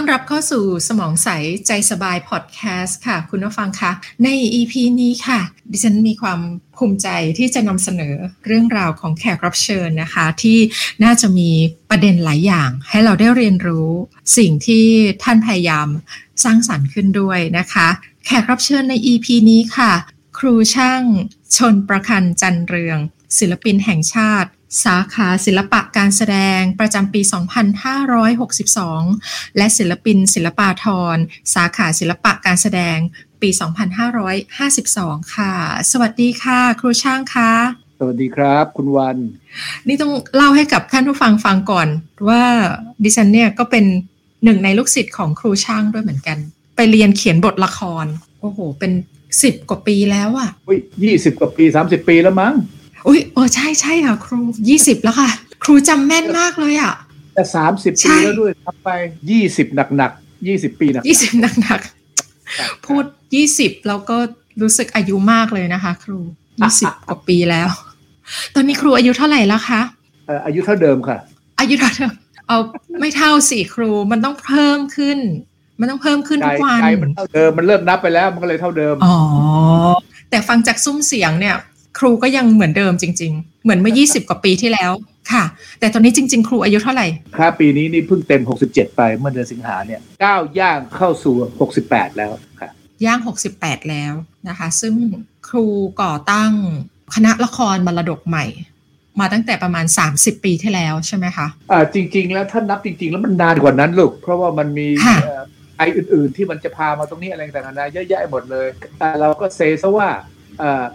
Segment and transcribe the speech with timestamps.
[0.00, 1.28] ต้อนรับเข้าสู่สมองใส
[1.66, 3.92] ใจสบายพอดแคสต์ค่ะ คุณผู้ฟังคะ
[4.24, 5.40] ใน EP นี้ค่ะ
[5.70, 6.40] ดิฉันมีความ
[6.76, 7.08] ภูมิใจ
[7.38, 8.14] ที่จะนำเสนอ
[8.46, 10.58] เรื่องราวของแขกรับเชิญนะคะ ที่
[11.04, 11.50] น่าจะมี
[11.90, 13.90] ประเด็นหลายอย่าง ให้เราได้เรียนรู้
[14.36, 14.86] สิ่งที่
[15.22, 15.88] ท่านพยายาม
[16.44, 17.88] สร้างสรรค์ขึ้นด้วยนะคะ
[18.26, 19.92] แขกรับเชิญใน EP นี้ค่ะ
[20.38, 21.02] ครูช่าง
[21.56, 22.98] ชนประคันจันเรือง
[23.38, 24.48] ศิลปินแห่งชาติ
[24.84, 27.20] สาขาศิลปะการแสดงประจำปี
[28.58, 31.16] 2562 และศิลปินศิลปาทร
[31.54, 32.96] สาขาศิลปะการแสดง
[33.42, 33.48] ปี
[34.40, 35.54] 2552 ค่ะ
[35.90, 37.52] สวัสดีค่ะ ครูช่างคะ
[37.98, 39.16] สวัสดีครับ คุณวัน
[39.88, 41.88] นี่ต้องเล่าให้กับท่านผู้ฟังฟังก่อน
[42.28, 42.42] ว่า
[43.04, 43.84] ดิฉันเนี่ยก็เป็น
[44.44, 46.38] หนึ่งในลูกศิษย์ของครูช่างด้วยเหมือนกัน
[46.76, 48.06] ไปเรียนเขียนบทละคร
[48.40, 48.92] โอ้โห เป็น
[49.42, 52.54] สิบกว่าปีแล้วอะอุ้ยยี่สิบกว่าปีสามสิบปีแล้วมั้ง
[53.06, 55.30] อุ้ยเออใช่ใช่ค่ะ ครูยี่สิบแล้วค่ะ
[55.62, 56.94] ครูจำแม่นมากเลยอะ
[57.34, 58.88] แต่สามสิบใช่ปีแล้วด้วยทำไป
[59.30, 60.12] ยี่สิบหนักหนัก
[60.46, 64.16] ยี่สิบปีหนักยี่สิบหนักๆพูดยี่สิบแล้วก็
[64.62, 66.18] รู้สึกอายุมากเลยนะคะ ครู
[66.60, 67.68] ยี่สิบกว่าปีแล้ว
[68.54, 69.80] ตอนนี้ครูอายุเท่าไหร่แล้วคะ
[70.26, 71.18] เอ่ออายุเท่าเดิมค่ะ
[71.60, 72.12] อายุเท่าเดิม
[72.48, 72.58] เอา
[73.00, 75.18] ไม่เท่าสิครูมันต้องเพิ่มขึ้น
[75.80, 79.16] มันต้องเพิ่มขึ้นใจทุกวันใจมันเท่าเดิมมันเริ่มนับไปแล้วมันก็เลยเท่าเดิมอ๋อ
[80.30, 81.56] แต่ฟังจากซุ้มเสียงเนี่ย
[81.98, 84.92] ครูก็ยังเหมือนเดิมจริง ๆ เหมือนเมื่อ 20 กว่าปีที่แล้ว
[85.32, 85.44] ค่ะ
[85.80, 92.70] แต่ตอนนี้จริง ๆ ครูอายุเท่าไหร่ค่าปีนี้นี่เพิ่งเต็มหกสิบเจ็ดไปเมื่อเดือนสิงหาเนี่ยก้าวย่างเข้าสู่หกสิบแปดแล้วค่ะ
[93.04, 93.18] ย่าง
[93.54, 94.12] 68 แล้ว
[94.48, 94.94] นะคะ ซึ่ง
[95.48, 95.66] ครู
[96.02, 96.52] ก่อตั้ง
[97.14, 98.44] คณะละครมรดกใหม่
[99.20, 105.42] มาตั้งแต่ประมาณ 30 ปีที่แล้วใช่ไหมคะอ่าจริง ๆ แล้วถ้านับจริง ๆ แล้วมันนานกว่านั้นลูกเพราะว่ามันมีค่ะเอ่อ
[105.78, 108.68] ไออื่น ๆ ที่มันจะพามาตรงนี้อะไรต่างๆนานาเยอะแยะหมดเลย
[109.00, 110.37] อ่าเราก็เซซะว่าเอ่อ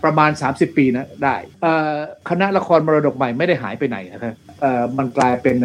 [0.04, 1.94] ประมาณ 30 ปีนะได้เอ่อ
[2.30, 5.56] คณะละครมรดกใหม่ไม่ได้หายไปไหนนะครับเอ่อมันกลายเป็น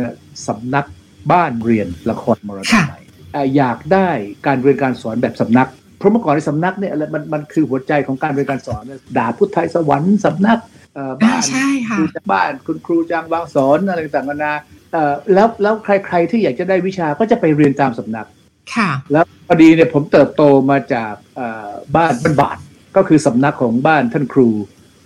[0.46, 0.86] สำนัก
[1.32, 3.00] บ้านเรียนละครมรดกใหม่
[3.32, 4.08] เอ่ออยากได้
[4.46, 5.68] การเรียนการสอนแบบสำนัก
[5.98, 10.58] เพราะเมื่อก่อนในสำนักเนี่ยมันมันคือหัวใจของการเรียนการสอนเนี่ยด่าพุทธไทยสวรรค์สำนัก
[10.94, 14.52] เอ่อบ้านใช่ค่ะครูจากบ้านคุณครูจางวางสอนอะไรต่างๆนานา
[14.92, 18.26] เอ่อแล้วแล้วใครๆที่อยากจะได้วิชาก็จะไปเรียนตามสำนัก
[18.74, 22.58] ค่ะ แล้วพอดีเนี่ยผมเติบโตมาจากเอ่อบ้านบ้านบาท
[22.98, 24.48] ก็คือสำนักของบ้านท่านครู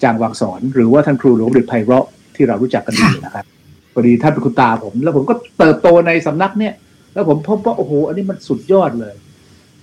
[0.03, 3.45] จางวางสอน หรือว่าท่านครูหลวงฤทธิ์ไพเราะที่เรารู้จักกันดีค่ะนะครับ
[3.93, 6.75] พอดีท่านเป็นคุณตาผม แล้วผมก็เติบโตในสำนักเนี่ย
[7.15, 9.15] แล้วผมพบว่าโอ้โห อันนี้มันสุดยอดเลย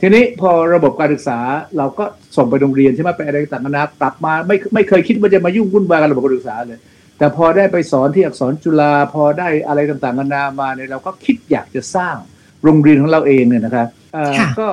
[0.01, 1.39] ทีนี้พอระบบการศึกษา
[1.77, 2.05] เราก็
[2.37, 6.79] ส่งไปโรงเรียนใช่ไหมไปอะไรต่างๆนานาปรับมาไม่ไม่เคยคิดว่าจะมายุ่งวุ่นวายกับระบบการศึกษาเลย
[7.17, 12.15] แต่พอได้ไปสอนที่อักษรจุฬาพอได้อะไรต่างๆนานามาเนี่ยเราก็คิดอยากจะสร้าง
[12.63, 14.67] โรงเรียนของเราเองเนี่ยนะครับเอ่อค่ะก็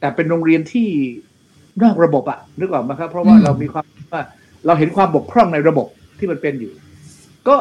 [0.00, 0.88] แต่เป็นโรงเรียนที่
[1.82, 4.22] นอกระบบอะนึกออกไหมครับ เพราะว่าอืมเรามีความว่า
[4.66, 5.86] เราเห็นความบกพร่องในระบบ
[6.18, 6.72] ที่มันเป็นอยู่
[7.48, 7.56] ก็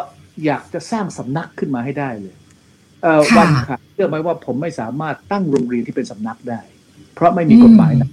[0.46, 2.36] อยากจะสร้างสำนักขึ้นมาให้ได้เลย
[3.04, 6.62] เอ่อวันค่ะเชื่อไหมว่าผมไม่สามารถตั้งโรงเรียนที่เป็นสำนักได้
[7.16, 8.10] เพราะไม่มีกฎหมายนะ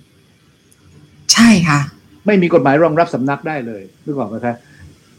[1.32, 1.80] ใช่ค่ะ
[2.26, 4.56] ไม่มีกฎหมายรองรับสำนักได้เลยนึกออกไหมครับ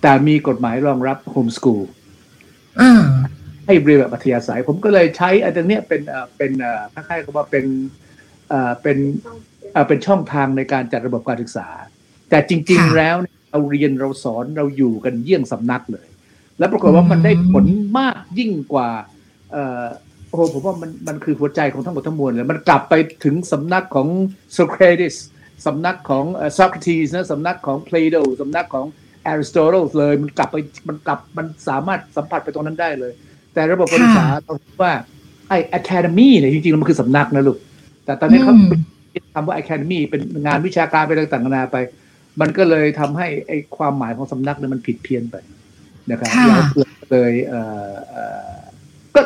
[0.01, 1.83] แต่มีกฎหมายรองรับโฮมสกูล
[2.81, 3.01] อืม
[3.65, 7.65] ให้เรียนแบบอัธยาศัย ผมก็เลยใช้ไอ้ตรงเนี้ยเป็นเอ่อเป็นเอ่อคล้ายๆกับว่าเป็น
[8.49, 8.97] เอ่อเป็น
[9.73, 11.67] เอ่อเป็นช่องทางในการจัดระบบการศึกษา
[12.29, 16.07] แต่จริงค่ะๆแล้วเนี่ยเราเรียนเราสอนเราอยู่กันเยี่ยงสำนักเลย
[16.59, 17.65] แล้วปรากฏว่าอืมมันได้ผล
[17.97, 18.89] มากยิ่งกว่า
[19.51, 19.85] เอ่อ
[20.29, 22.93] โอ้โหผมว่ามันมันคือหัวใจของทั้งหมดทั้งมวลเลย มันกลับไป
[23.23, 24.07] ถึงสำนักของ
[24.53, 25.15] โซเครติส
[25.65, 28.85] สำนักของโซคราตีสนะสำนักของเพลโดสำนักของ
[29.25, 30.57] อริสโตเติลเลยมันกลับไป
[30.87, 33.13] มันกลับมันสามารถสัมผัสไปตรงนั้นได้เลย
[33.53, 34.91] แต่ระบบการศึกษาเราคิดว่า
[35.49, 37.57] ไอ้ academy เนี่ยจริงๆแล้วมันคือสำนักนะลูก
[38.05, 38.83] แต่ตอนนี้เขาอืม
[39.33, 41.77] คำว่า academy เป็นงานวิชาการไปต่างๆนานาไป
[42.41, 45.35] มันก็เลยทำให้ไอ้ความหมายของสำนักเนี่ยมันผิดเพี้ยนไป
[46.11, 46.63] นะครับค่ะแล้ว
[47.11, 48.23] เลยเอ่อเอ่
[48.55, 48.57] อ
[49.15, 49.21] ก็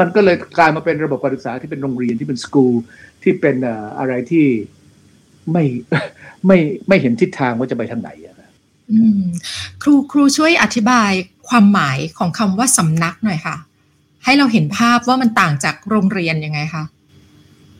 [0.00, 2.74] มันก็เลยกลายมาเป็นระบบการศึกษาที่เป็นโรงเรียนที่เป็นสกูล
[3.22, 4.46] ที่เป็นเอ่ออะไรที่
[5.52, 5.64] ไม่
[6.46, 6.58] ไม่
[6.88, 8.50] ไม่เห็นทิศทางว่าจะไปทางไหนอะนะ
[8.90, 9.22] อืม
[9.82, 11.10] ครูครูช่วยอธิบาย
[11.48, 13.56] ความหมายของคำว่าสำนักหน่อยค่ะ
[14.24, 16.84] ให้เราเห็นภาพว่ามันต่างจากโรงเรียนยังไงคะ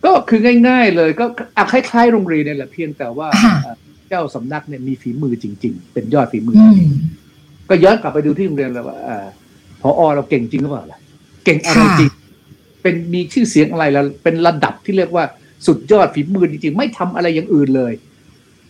[0.05, 1.25] ก็คือง่าย ๆ เลยก็
[1.57, 3.77] อะคล้ายๆโรงเรียนเนี่ยแหละเพียงแต่ว่าค่ะเอ่อ
[4.09, 6.93] เจ้าสำนักเนี่ยมีฝีมือจริง ๆ เป็นยอดฝีมืออือม
[7.69, 9.27] ก็ย้อนกลับไปดูที่โรงเรียนเลยว่าเอ่อ
[9.83, 10.99] พอเราเก่งจริงหรือเปล่าล่ะ
[11.45, 12.11] เก่งอะไรค่ะจริง
[12.83, 15.25] เป็นมีชื่อเสียงอะไรแล้วเป็นระดับที่เรียกว่า
[15.67, 17.93] สุดยอดฝีมือจริง ๆ ไม่ทำอะไรอย่างอื่นเลย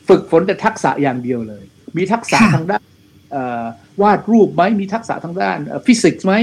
[0.09, 1.63] ฝึกฝนแต่ทักษะอย่างเดียวเลย
[1.97, 2.83] มีทักษะค่ะทางด้าน
[3.33, 3.65] เอ่อ
[4.03, 6.35] วาดรูปไหมมีทักษะทางด้านฟิสิกส์ไหม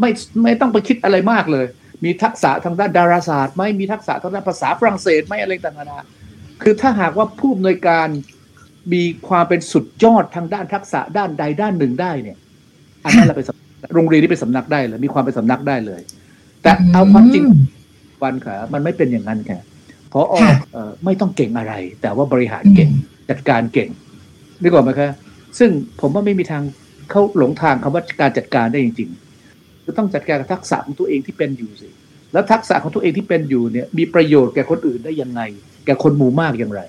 [0.00, 0.10] ไม่
[0.42, 1.66] ไม่ต้องไปคิดอะไรมากเลย
[2.04, 8.08] มีทักษะทางด้านดาราศาสตร์ไหมมีทักษะทางด้านภาษาฝรั่งเศสไหมอะไรต่างๆคือถ้าหากว่าผู้อำนวยการ
[8.92, 12.36] มีความเป็นสุดยอดทางด้านทักษะด้านใดด้านหนึ่งได้เนี่ย
[13.04, 13.42] อันนั้นเราไป
[13.94, 16.00] โรงเรียนนี้เป็นสำนักได้เลยมีความเป็นสำนักได้เลย
[16.62, 17.44] แต่เอาความจริง
[18.22, 19.60] วันค่ะมันไม่เป็นอย่างนั้นค่ะ
[20.12, 20.34] พออ
[21.04, 22.90] ไม่ต้องเก่งอะไร แต่ว่าบริหารเก่ง
[23.30, 23.88] จัดการเก่ง
[24.62, 25.10] นึกออกไหมคะ
[25.58, 25.70] ซึ่ง
[26.00, 26.62] ผมว่าไม่มีทาง
[27.10, 29.25] เขาหลงทางคำว่าการจัดการได้จริง ๆ
[29.86, 31.88] คือต้องจัดการกับทักษะของตัวเองที่เป็นอยู่สิ
[32.32, 35.40] แล้วทักษะของตัวเองที่เป็นอยู่เนี่ยมีประโยชน์แก่คนอื่นได้ยังไง
[35.86, 36.82] แก่คนหมู่มากอย่างไร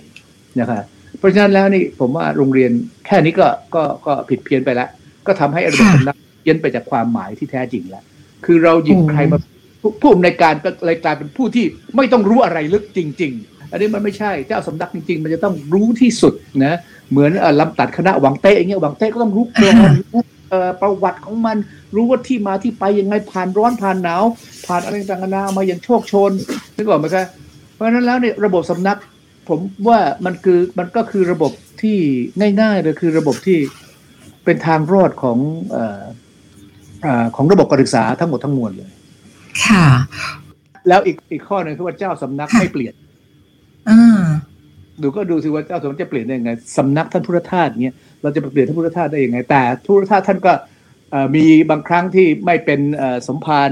[0.59, 0.81] นะคะ
[1.19, 2.71] เพราะฉะนั้นแล้วนี่ผมว่าโรงเรียน
[3.05, 4.89] แค่นี้ก็ก็ก็ผิดเพี้ยนไปแล้ว
[5.27, 8.03] ก็ทำให้ระบบสำนักเพี้ยนไปจากความหมายที่แท้จริงแล้ว
[8.45, 9.38] คือเราหยิบใครมา
[10.01, 11.65] ผู้อำนวยการก็เลยกลายเป็นผู้ที่
[11.95, 16.33] ไม่ต้องรู้อะไรลึกจริง ๆ อันนี้มันไม่ใช่เจ้าสำนักจริง ๆ มันจะต้องรู้ที่สุด
[16.65, 16.77] นะ
[17.11, 19.75] เหมือนลำตัดคณะหวังเต้อย่างเงี้ยหวังเต้ก็ต้องรู้กรอน
[20.13, 20.21] รู้
[20.81, 21.57] ประวัติของมัน
[21.95, 24.23] รู้ว่าที่มาที่ไปยังไงผ่านร้อนผ่านหนาว
[24.67, 26.31] ผ่านอะไรต่างๆนามาอย่างโชคชน
[26.75, 27.25] นึกออกไหมครับ
[27.73, 28.97] เพราะฉะนั้นแล้วเนี่ยระบบสำนัก
[29.49, 31.51] ผมว่ามันคือมันก็คือระบบ
[31.81, 31.97] ที่
[32.61, 33.59] ง่ายๆเลยคือระบบที่
[34.45, 35.38] เป็นทางรอดของ
[35.77, 35.77] อ
[37.35, 38.89] ของระบบการศึกษาทั้งหมดทั้งมวลเลย
[39.65, 39.85] ค่ะ
[40.88, 42.94] แล้วอีกอีกข้อหนึ่งคือว่าเจ้าสำนักไม่เปลี่ยน
[45.01, 50.53] ดูก็ดูสิว่าเจ้าสำนักจะเปลี่ยนได้ยังไงสำนักท่านพุทธทาสเนี้ย เราจะเปลี่ยนท่านพุทธทาสได้ยังไง แต่พุทธทาสท่านก็
[51.35, 52.79] มีบางครั้งที่ไม่เป็น
[53.27, 53.69] สมภาร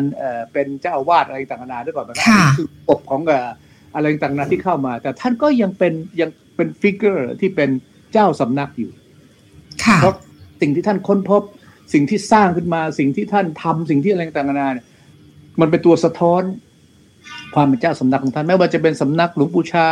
[0.53, 2.25] เป็นเจ้าอาวาสอะไรต่างๆนาด้วยก่อนนะ
[2.57, 3.21] คือปกของ
[3.95, 7.69] อะไรต่างๆที่เข้ามา แต่ท่านก็ยังเป็นยังเป็นฟิกเกอร์ที่เป็น
[8.13, 8.92] เจ้าสำนักอยู่
[10.01, 10.15] เพราะ
[10.62, 11.41] สิ่งที่ท่านค้นพบ
[11.94, 14.86] สิ่งที่สร้างขึ้นมาสิ่งที่ท่านทำสิ่งที่อะไรต่างๆนาเนี่ย
[15.62, 16.41] มันเป็นตัวสะท้อน
[17.56, 19.88] ความเป็นเจ้าสำนักของท่าน ไม่ว่าจะเป็นสำนักหลวงปู่ชา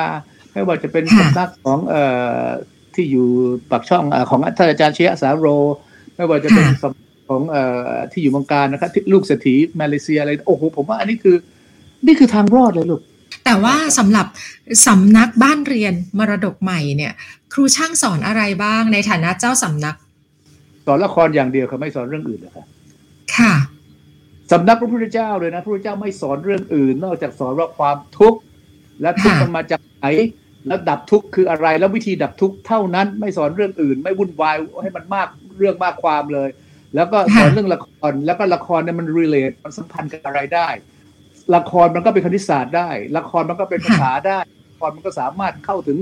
[0.54, 2.04] ไม่ว่าจะเป็นสำนักของเอ่
[2.46, 2.48] อ
[2.96, 3.28] ที่อยู่
[3.72, 5.48] ปากช่องของท่านอาจารย์เชียสาโร
[6.16, 6.66] ไม่ว่าจะเป็น
[7.28, 11.36] ของเอ่อที่อยู่เมืองการนะครับที่ลูกเศรษฐีมาเลเซียอะไรโอ้โหผมว่าอันนี้คือ
[12.06, 13.02] นี่คือทางรอดเลยลูก
[13.46, 14.28] แต่ว่าสำหรับ
[14.88, 17.14] สำนักบ้านเรียนมรดกใหม่เนี่ย
[17.54, 19.96] ครูช่างสอนอะไรบ้างในฐานะเจ้าสำนัก
[20.86, 22.66] สอนละครอย่างเดียวเขาไม่สอนเรื่องอื่นเลยค่ะ
[23.38, 23.54] ค่ะ
[24.52, 28.40] สำนักพระพุทธเจ้าเลยนะพระพุทธเจ้าไม่สอนเรื่องอื่น นอกจากสอนว่าความทุกข์
[29.02, 30.06] และทุกข์มันมาจากไหน
[30.68, 35.28] แล้วดับทุกข์คืออะไร แล้ววิธีดับทุกข์เท่านั้นไม่สอนเรื่องอื่น ไม่วุ่นวายให้มันมาก
[35.58, 36.50] เรื่องมากความเลย
[36.96, 40.68] แล้วก็สอนเรื่องละครแล้วก็ละครเนี่ยมันรีเลทมันสัมพันธ์กับอะไรได้
[41.56, 44.40] ละครมันก็เป็นคณิตศาสตร์ได้ ละครมันก็เป็นภาษาได้
[44.72, 45.98] ละครมันก็สามารถเข้าถึง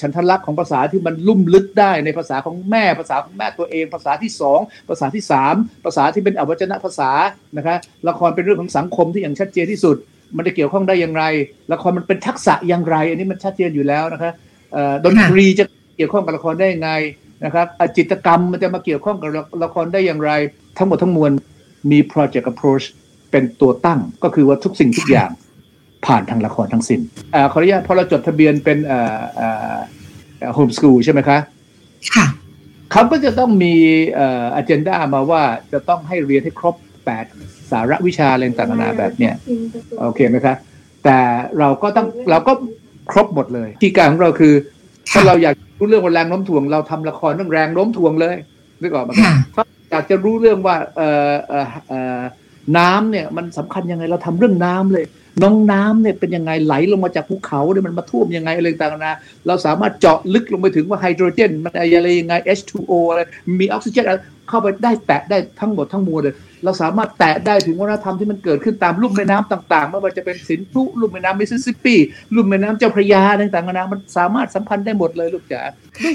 [0.00, 5.54] ฉันทลักษณ์ของภาษาที่มันลุ่มลึกได้ในภาษาของแม่ภาษาของแม่ตัวเอง ภาษาที่สองภาษาที่สาม
[5.84, 7.10] ภาษาที่เป็นอวัจนภาษา
[7.56, 7.76] นะคะ
[8.08, 9.96] ละครเป็นเรื่องของสังคมที่อย่างชัดเจนที่สุด
[10.36, 11.24] มันจะเกี่ยวข้องได้อย่างไร
[11.72, 14.32] ละครมันเป็นทักษะอย่างไร อันนี้มันชัดเจนอยู่แล้วนะคะ
[15.04, 15.64] ดนตรีจะ
[15.96, 16.90] เกี่ยวข้องกับละครได้ยังไง
[17.44, 17.66] นะครับ
[17.96, 19.30] จิตรกรรมมันจะมาเกี่ยวข้องกับ
[19.64, 20.30] ละครได้อย่างไร
[20.78, 21.30] ทั้งหมดทั้งมวล
[21.90, 22.84] มี project approach
[23.30, 25.30] เป็นตัวตั้งก็คือว่าทุกสิ่งทุกอย่าง
[26.06, 27.00] ผ่านทางละครทั้งสิน้น
[27.52, 28.78] ขออนุญาตพอเราจดทะเบียนเป็น
[30.54, 31.38] โฮมสกูลใช่ไหมคะ
[32.14, 32.26] ค่ะ
[32.92, 33.74] เขาก็จะต้องมี
[34.54, 35.42] อันเจนดามาว่า
[35.72, 37.24] จะต้องให้เรียนให้ครบแปด
[37.63, 39.34] สาระวิชาอะไรต่างๆนาแบบเนี้ย
[40.00, 40.54] โอเคไหมคะ
[41.04, 41.18] แต่
[41.58, 42.52] เราก็ต้องเราก็
[43.10, 44.54] ครบหมดเลยที่การของเราคือ
[45.12, 48.36] ถ้าเราอยากรู้เรื่องแรงโน้มถ่วง เราทำละครเรื่องแรงโน้มถ่วงเลย
[48.80, 49.10] นึกออกไหม
[49.54, 52.20] ถ้าอยากจะรู้เรื่องว่าเออเออเออ
[52.78, 55.04] น้ำเนี่ยมันสำคัญยังไงเราทำเรื่องน้ำเลย
[55.42, 63.20] น้องน้ำเนี่ยเป็นยังไงไหลลงมาจากภูเขาเนี่ยมันมาท่วมยังไงอะไรต่างๆนะเราสามารถเจาะลึกลงไปถึงว่าไฮโดรเจนมันอะไรยังไง H2O อะไร
[63.60, 64.04] มีออกซิเจน
[64.48, 71.94] เข้าไปได้แตะได้ทั้งหมดทั้งมวลเลยเราสามารถแตะได้ถึงวัฒนธรรมที่มันเกิดขึ้นตามลุ่มแม่น้ำต่างๆไม่ว่าจะเป็นสินธุลุ่มแม่น้ำมิสซิสซิปปี
[72.34, 75.62] ลุ่มแม่น้ำเจ้าพระยาต่างๆนะมันสามารถสัมพันธ์ได้หมดเลยลูกจ๋า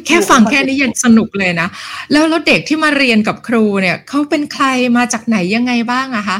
[0.05, 1.67] แค่ฟังแค่นี้ยังสนุกเลยนะ
[2.11, 4.65] แล้วแล้วเด็กที่มาเรียนกับครูเนี่ยเขาเป็นใคร
[4.97, 6.39] มาจากไหนยังไงบ้างอะคะ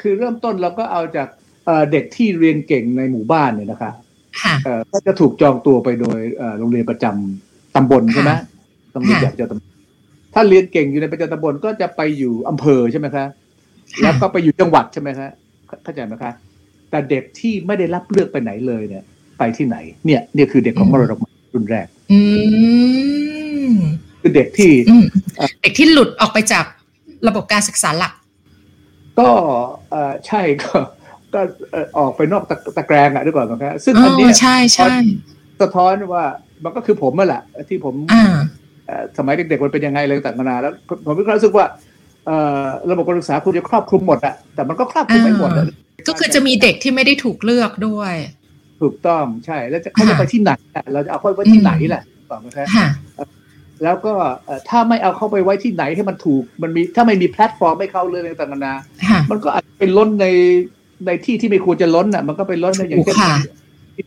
[0.00, 1.28] คือเริ่มต้นเราก็เอาจาก
[1.92, 3.92] เด็กที่เรียนเก่งในหมู่บ้านเนี่ยนะคะ
[4.92, 6.18] ก็จะถูกจองตัวไปโดย
[6.58, 8.32] โรงเรียนประจำตำบลใช่ไหม
[8.94, 13.26] ต้องเรียนแบบจะตำถ้าเรียนเก่งอยู่ในประจำตำบลก็จะไปอยู่อำเภอใช่ไหมคะ
[14.02, 15.28] แล้วก็ไปอยู่จังหวัดใช่ไหมคะ
[15.84, 16.32] เข้าใจไหมคะ
[16.90, 19.04] แต่เด็กที่ไม่ได้รับเลือกไปไหนเลยเนี่ย
[19.38, 19.76] ไปที่ไหน
[20.06, 21.18] เนี่ยเนี่ยคือเด็กของมรดก
[21.54, 21.86] รุ่นแรก
[24.20, 24.72] คือเด็กที่
[25.62, 26.64] เด็กที่หลุดออกไปจาก
[27.28, 28.12] ระบบการศึกษาหลัก
[29.24, 29.32] ก็
[30.26, 30.76] ใช่ก็
[31.34, 31.40] ก็
[31.98, 32.42] ออกไปนอก
[32.76, 34.92] ตะแกรงอะด้วยก่อนนะครับซึ่งอันนี้ใช่ใช่
[35.60, 36.24] สะท้อนว่า
[36.64, 37.94] มันก็คือผมนั่นแหละที่ผม
[39.18, 40.72] สมัยเด็กๆมันเป็นยังไงเลยต่างๆนาแล้ว
[41.06, 41.66] ผมมีความรู้สึกว่า
[42.90, 45.50] ระบบการศึกษาคุณจะครอบคลุมหมดอะแต่มันก็ครอบคลุมไม่หมด
[46.08, 48.14] ก็คือจะมีเด็กที่ไม่ได้ถูกเลือกด้วย
[48.82, 50.50] ถูกต้องใช่แล้วจะเขาจะไปที่ไหน
[50.92, 52.66] เราจะเอาเขาไปที่ไหนแหละบอกไหมครับ
[53.82, 54.12] แล้วก็
[54.68, 58.74] ถ้าไม่เอาเข้าไปไว้ที่ไหนให้มันถูกมันมีถ้าไม่มีแพลตฟอร์มให้เขาเลยต่างๆนา
[59.30, 60.26] มันก็อาจจะเป็นล้นใน
[61.06, 63.16] ในที่ที่ไม่ควรจะล้นอะ มันก็ไปล้นในอย่างเช่น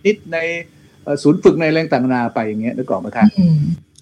[0.05, 0.38] นิดใน
[1.24, 3.27] ศูนย์ฝึกในแรงต่างนาไปอย่างเงี้ยนึกออกไหมครับ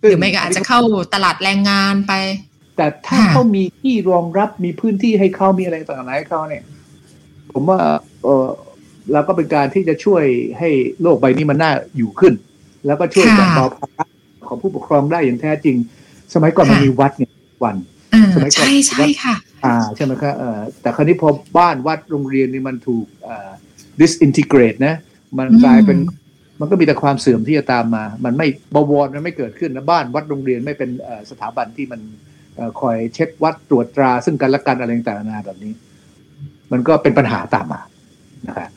[0.01, 0.79] หรือไม่ก็อาจจะเข้า
[1.13, 2.13] ตลาดแรงงานไป
[2.77, 6.63] แต่ถ้าเขามีที่รองรับมีพื้นที่ให้เขามีอะไรต่างๆให้เขาเนี่ย
[7.51, 7.79] ผมว่า
[8.23, 8.47] เออ
[9.11, 10.23] เราก็เป็นการที่จะช่วย
[10.59, 10.69] ให้
[11.01, 12.33] โลกใบนี้มันน่าอยู่ขึ้น
[12.85, 14.05] แล้วก็ช่วยแบ่งเบาภาระ
[14.53, 15.77] ของผู้ปกครองได้อย่างแท้จริง
[16.33, 17.31] สมัยก่อนมันมีวัดเนี่ย
[17.63, 17.75] วัน
[18.35, 23.49] สมัยก่อนใช่ใช่ค่ะ อ่าใช่ไหมครับเออแต่คราวนี้พอบ้านวัดโรงเรียนนี่มันถูกอ่า
[23.99, 24.93] disintegrate นะ
[25.39, 25.97] มันกลายเป็น
[26.59, 30.89] มันก็มีแต่ความเสื่อมที่จะตามมา มันไม่บวรมันไม่เกิดขึ้นนะบ้านวัดโรงเรียนไม่เป็น
[31.29, 32.01] สถาบันที่มัน
[32.81, 35.73] คอยเช็ควัดตรวจตรา ซึ่งกันและกันอะไรต่างๆนาแบบนี้
[36.71, 37.81] มันก็เป็นปัญหาตามมา
[38.47, 38.69] นะครับ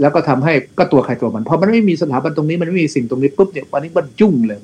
[0.00, 4.58] แล้วก็ทำให้ก็ตัวใครตัวมันพอมันไม่มีสถาบันตรงนี้มันไม่มีสิ่งตรงนี้ปุ๊บเนี่ยวันนี้มันยุ่งเลย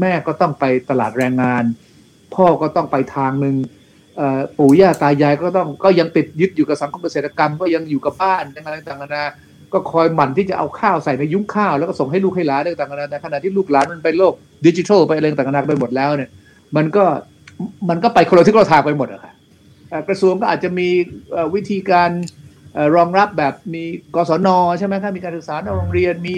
[0.00, 1.64] แม่ก็ต้องไปตลาดแรงงาน
[2.34, 3.54] พ่อก็ต้องไปทางหนึ่ง
[4.58, 9.24] ปู่ย่าตายายก็ต้องก็ยังติดยึดอยู่กับสังคมเกษตรกรรม ก็ยังอยู่กับบ้านอะไรต่างๆนา
[9.72, 14.32] ก็คอยหมั่นที่จะเอาข้าวใส่ในยุ้งข้าวแล้วก็ส่งให้ลูกให้หลานต่างๆนานาขณะที่ลูกหลานมันไปโลก
[14.66, 16.30] ดิจิทัลไปอะไรต่างๆนาไปหมดแล้วเนี่ย
[16.76, 17.04] มันก็
[17.88, 19.32] มันก็ไปคนละทิศคนละทางไปหมดอะค่ะ
[20.08, 20.88] กระทรวงก็อาจจะมี
[21.54, 22.10] วิธีการ
[22.96, 26.36] รองรับแบบมีกศนใช่ไหมครับมีการศึกษาในโรงเรียนมี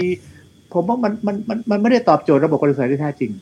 [0.75, 3.33] ผมว่ามันมันมันมันไม่ได้ตอบโจทย์ระบบการศึกษาที่แท้จริง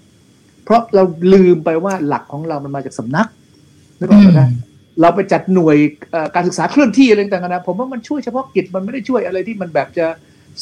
[0.64, 1.02] เพราะเรา
[1.34, 3.26] ลืมไปว่าหลักของเรามันมาจากสำนัก
[3.98, 4.42] นึกออกไหม
[5.00, 5.76] เราไปจัดหน่วย
[6.34, 10.06] การศึกษาเคลื่อนที่อะไรต่างๆนะผมว่ามันช่วยเฉพาะกิจมันไม่ได้ช่วยอะไรที่มันแบบจะ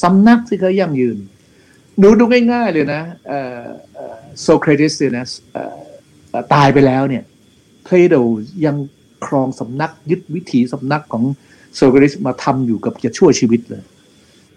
[0.02, 1.18] สำนักที่เขายั่งยืน
[1.98, 3.02] หนูดูง่ายๆเลยนะ
[4.42, 5.26] โซเครติสเนี่ยนะ
[6.54, 7.22] ตายไปแล้วเนี่ย
[7.84, 8.16] เพลโต
[8.66, 8.76] ยัง
[9.26, 11.24] ครองสำนักยึดวิถีสำนักของ
[11.76, 13.82] โซเครติสมาทำอยู่กับจนชั่วชีวิตเลย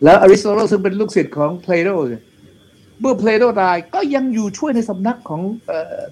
[0.03, 1.89] แล้วอริสโตเติลซึ่งเป็นลูกศิษย์ของเพลโต
[3.01, 5.41] เมื่อเพลโตตายก็ยังอยู่ช่วยในสำนักของ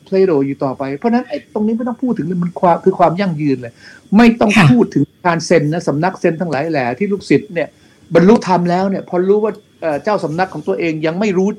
[0.05, 3.73] เพลโตอยู่ต่อไป เพราะนั้นไอ้ตรงนี้ไม่ต้องพูดถึงเลยมันความคือความยั่งยืนเลย
[4.17, 7.67] ไม่ต้องพูดถึงการเซ็นนะสำนักเซ็นทั้งหลายแหล่ที่ลูกศิษย์เนี่ย
[8.13, 9.53] บรรลุธรรมแล้วเนี่ยพอรู้ว่า
[10.03, 11.49] เจ้าสำนักของตัวเองยังไม่รู้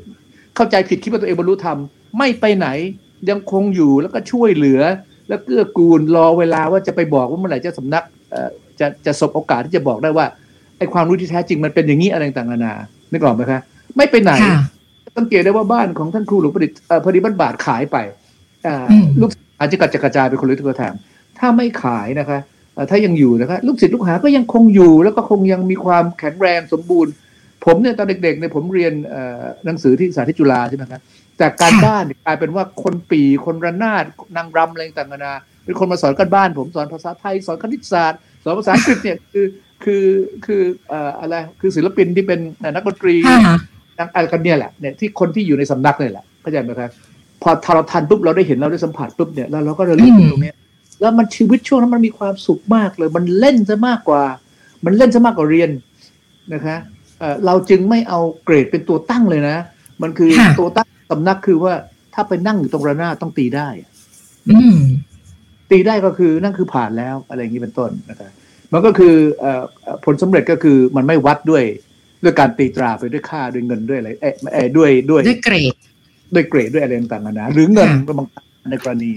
[0.56, 1.78] เข้าใจผิดคิดว่าตัวเองบรรลุธรรม
[2.18, 2.68] ไม่ไปไหน
[3.30, 4.80] ยังคงอยู่แล้วก็ช่วยเหลือ
[5.28, 8.04] แล้วเกื้อกูลรอเวลาว่าจะไปบอกว่าเมื่อไหร่เจ้าสำนัก
[8.80, 10.26] จะจะสบโอกาสที่จะบอกได้ว่า
[10.78, 12.74] ไอ้ความรู้ที่แท้จริงมันเป็นอย่างนี้อะไรต่างๆนานา
[13.12, 13.60] นึกออกไหมคะ
[13.96, 14.32] ไม่ไปไหน
[15.16, 17.96] สังเกตได้ว่าบ้านของท่านครูหลวงประดิษฐ์พอดีบ้านบาทขายไป
[19.20, 20.94] ลูกอาจจะกระจกระจายไปคนละทิศคนละทาง
[21.38, 22.38] ถ้าไม่ขายนะคะ
[22.90, 27.12] ถ้ายังอยู่นะคะลูกศิษย์ลูกหาก็ยังคงอยู่ แล้วก็คงยังมีความแข็งแรงสมบูรณ์
[27.64, 28.92] ผมเนี่ยตอนเด็กๆเนี่ยผมเรียน
[29.64, 31.00] หนังสือที่สาธิตจุฬาใช่ไหมครับ
[31.40, 34.04] จากการบ้านกลายเป็นว่าคนปีคนระนาด
[34.36, 39.46] นางรำอะไรต่างๆนาเป็นคนมาสอนกันบ้าน ผมสอนภาษาไทยสอนคณิตศาสตร์ สอนภาษาอังกฤษเนี่ยคือ
[39.84, 40.04] คือ
[40.46, 40.62] คือ
[41.20, 42.40] อะไรคือศิลปินที่เป็น
[42.74, 43.14] นักดนตรี
[44.14, 46.90] อะไรกันเนี่ยแหละเนี่ยที่คนที่อยู่ในสำนักเนี่ยแหละเข้าใจไหมครับ
[47.42, 50.52] พอทาเราทันปุ๊บเราได้เห็นเราได้สัมผัสปุ๊บเนี่ยแล้วเราก็ระลึกตรงนี้
[51.00, 54.22] แล้วมันชีวิตช่วงนั้นมันมีความสุขมากเลย มันเล่นซะมากกว่า
[54.84, 55.70] มันเล่นซะมากกว่าเรียน
[56.54, 56.76] นะคะ
[57.46, 59.56] เราจึงไม่เอาเกรดเป็นตัวตั้งเลยนะ
[60.02, 61.72] มันคือตัวตั้งสำนักคือว่า
[62.14, 63.68] ถ้าไปนั่งอยู่ตรงระนาต้องตีได้
[65.70, 68.30] ตีได้ก็คือนั่นคือผ่านแล้วอะไรอย่างนี้เป็นต้นนะครับ
[68.72, 69.14] มันก็คือ
[70.04, 71.64] ผลสำเร็จก็คือมันไม่วัดด้วย
[72.22, 74.10] ด้วยการตีตราไปด้วยค่าด้วยเงินด้วยอะไร
[74.54, 75.74] เออด้วยด้วยด้วยเกรด
[76.34, 78.28] ด้วยเกรดด้วยอะไรต่างๆนะหรือเงินบาง
[78.70, 79.10] ในกรณี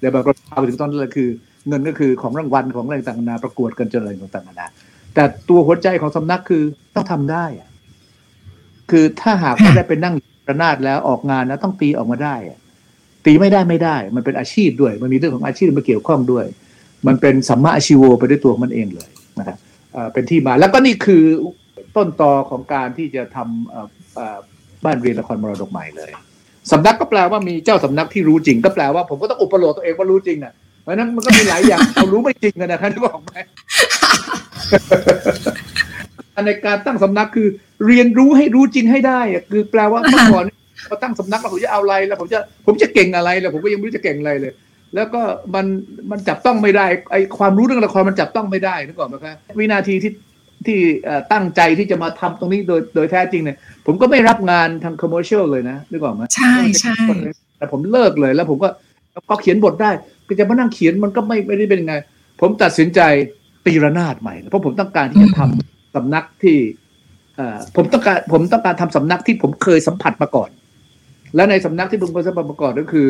[0.00, 1.28] เดี๋ยวบางกรณีไปถึงตอนนั้นคือ
[1.68, 4.68] เงินก็คือของรางวัลของอะไรต่างๆนาประกวดกันจนอะไรต่างๆนา
[5.14, 6.62] แต่ตัวหัวใจของสำนักคือ
[6.94, 7.44] ต้องทำได้
[8.90, 10.14] คือถ้าหากไม่ได้ไปนั่ง
[10.48, 12.34] ระนาดแล้วออกงานนะต้องตีออกมาได้
[13.28, 16.44] ตีไม่ได้ไม่ได้ มันเป็นอาชีพด้วย มันมีเรื่องของอาชีพมาเกี่ยวข้องด้วย
[17.06, 19.08] มันเป็นสัมมาอาชีวไปด้วยตัวมันเองเลย
[19.38, 19.56] นะครับ
[20.12, 21.22] เป็นที่มาแล้วก็นี่คือ
[21.96, 26.10] ต้นตอของการที่จะทำบ้านเรียนละครมรดกใหม่เลย
[26.72, 33.36] สำนักก็แปลว่ามีเจ้าสำนักที่รู้จริง ก็แปลว่าผมก็ต้องอุปโลกตัวเองว่ารู้จริงอะเพราะนั้นมันก็มีหลายอย่างเรารู้ไม่จริงกันนะครับที่บอกไหม
[36.46, 37.48] ในการตั้งสำนักคือ
[37.86, 39.20] เรียนรู้ให้รู้จริงให้ได้
[39.52, 40.44] คือแปลว่าเมื่อก่อน
[40.88, 44.52] พอตั้งสำนักแล้วผมจะเอาอะไรแล้วผมจะผมจะเก่งอะไรแล้วผมก็ยังไม่รู้จะเก่งอะไรเลย
[44.94, 45.22] แล้วก็
[45.54, 45.66] มัน
[46.10, 50.12] มันจับต้องไม่ได้ไอความรู้เรื่องละครมันจับต้องไม่ได้นึกออกไหมครับวินาทีที่
[50.66, 50.78] ที่
[51.32, 53.56] ตั้งใจที่จะมาทำตรงนี้โดยโดยแท้จริงเนี่ย
[53.86, 56.96] ผมก็ไม่รับงานทางคอมเมอร์เชียลเลยนะนึกออกไหมใช่ใช่
[57.58, 58.68] แต่ผมเลิกเลยแล้วผมก็
[59.30, 59.90] ก็เขียนบทได้
[60.28, 61.94] ก็จะมานั่งเขียนมันก็ไม่ไม่ได้เป็นไง
[62.40, 63.00] ผมตัดสินใจ
[63.66, 66.58] ตีระนาดใหม่ เพราะผมต้องการที่จะทำสำนักที่
[67.76, 70.50] ผมต้องการผมต้องการทำสำนักที่ผมเคยสัมผัสมาก่อน
[71.34, 73.08] และในสำนักที่ผมเคยสัมผัสมาก่อนก็คือ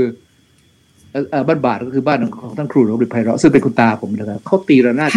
[1.48, 5.10] บ้านบาทก็คือบ้านของท่านครูหลวงบิไพเราะซึ่งเป็นคุณตาผมนะครับเขาตีระนาด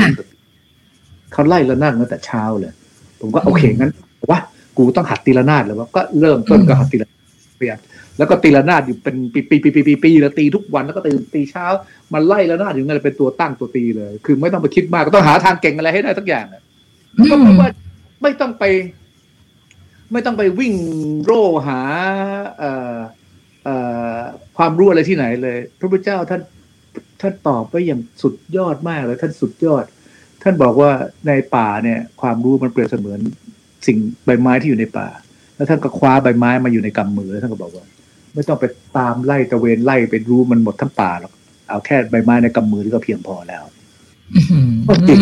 [1.34, 2.74] เขาไล่ระนาดตั้งแต่เช้าเลย
[3.22, 3.92] ผมก็โอเคงั้น
[4.32, 4.40] ว่า
[4.78, 7.22] กูต้องหัดตีระนาดเลยว่าก็เริ่มต้นก็หัดตีระนาด
[7.60, 7.78] เย
[8.18, 11.66] แล้วก็ตีระนาดอยู่เป็นปีปีปีปีปีปีแล้วตีทุกวันแล้วก็ตื่นตีเช้า
[12.14, 16.46] มันไล่ระนาดอยู่งั้นเป็นตัวตั้งตัวตีเลย คือไม่ต้องไปคิดมากก็ต้องหาทางเก่งอะไรให้ได้ทุกอย่าง
[17.32, 17.68] ก็เพราะว่า
[18.22, 18.64] ไม่ต้องไป
[20.12, 20.74] ไม่ต้องไปวิ่ง
[21.24, 21.80] โร่หา
[22.60, 22.98] เอ่อ
[23.64, 23.76] เอ่
[24.16, 24.20] อ
[24.58, 26.42] ความรู้อะไรที่ไหนเลย พระพุทธเจ้าท่าน
[27.22, 29.86] ท่านตอบไว้อย่างสุดยอดมากเลยท่านสุดยอด
[30.44, 30.92] ท่านบอกว่า
[31.28, 33.20] ในป่าเนี่ย ความรู้มันเปรียบเสมือน
[33.88, 35.08] สิ่งใบไม้ที่อยู่ในป่า
[35.56, 37.86] แล้วท่านก็คว้าใบไม้มาอยู่ในกำมือแล้วท่านก็บอกว่า
[38.34, 38.66] ไม่ต้องไป
[38.98, 41.34] ตามไล่ตะเวนไล่ไปรู้มันหมดทั้งป่าหรอก
[41.70, 43.64] เอาแค่ใบไม้ในกำมือก็เพียงพอแล้ว
[44.90, 45.20] ก็จริง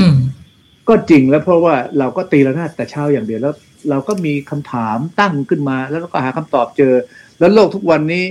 [0.89, 3.53] ก็จริงแล้วเพราะว่าเราก็ตีละนาดแต่เช้าอย่างเดียวแล้ว
[3.89, 6.93] เราก็มีคำถามตั้งขึ้นมา แล้วก็หาคำตอบเจอ
[7.39, 8.25] แล้วโลกทุกวันนี้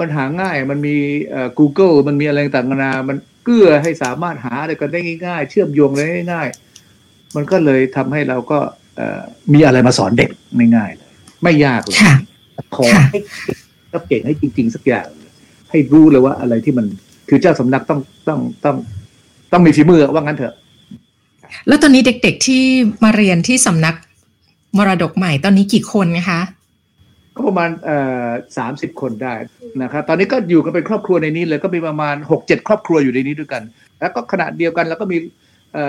[0.00, 0.96] มันหาง่ายมันมี
[1.30, 8.58] เอ่อ Google มันมีอะไรต่างๆนานามันเกื้อให้สามารถหาอะไรกันได้ง่ายๆ เชื่อมโยงได้ง่ายๆ มันก็เลยทำให้เราก็
[8.96, 9.20] เอ่อ
[9.54, 10.30] มีอะไรมาสอนเด็ก
[10.76, 11.10] ง่ายๆเลย
[11.42, 11.98] ไม่ยากเลย
[12.76, 13.18] ขอให้
[13.92, 15.06] ก็เก่งให้จริง ๆ สักอย่าง
[15.70, 16.86] ให้รู้เลยว่าอะไรที่มัน
[17.28, 18.76] คือเจ้าสำนักต้องต้องต้อง
[19.52, 20.54] ต้องมีฝีมือว่างั้นเถอะ
[21.68, 22.62] แล้วตอนนี้เด็ก ๆที่
[23.04, 23.94] มาเรียนที่สำนัก
[24.76, 26.40] มรดกใหม่ตอนนี้กี่คนนะคะ
[27.34, 29.34] ก็ประมาณเอ่อสามสิบคนได้
[29.82, 33.62] นะครับตอนนี้ก็อยู่กันเป็นครอบครัวในนี้เลยก็มีประมาณหกเจ็ดครอบครัวอยู่ในนี้ด้วยกัน
[34.00, 35.18] แล้วก็ขณะเดียวกันแล้วก็มี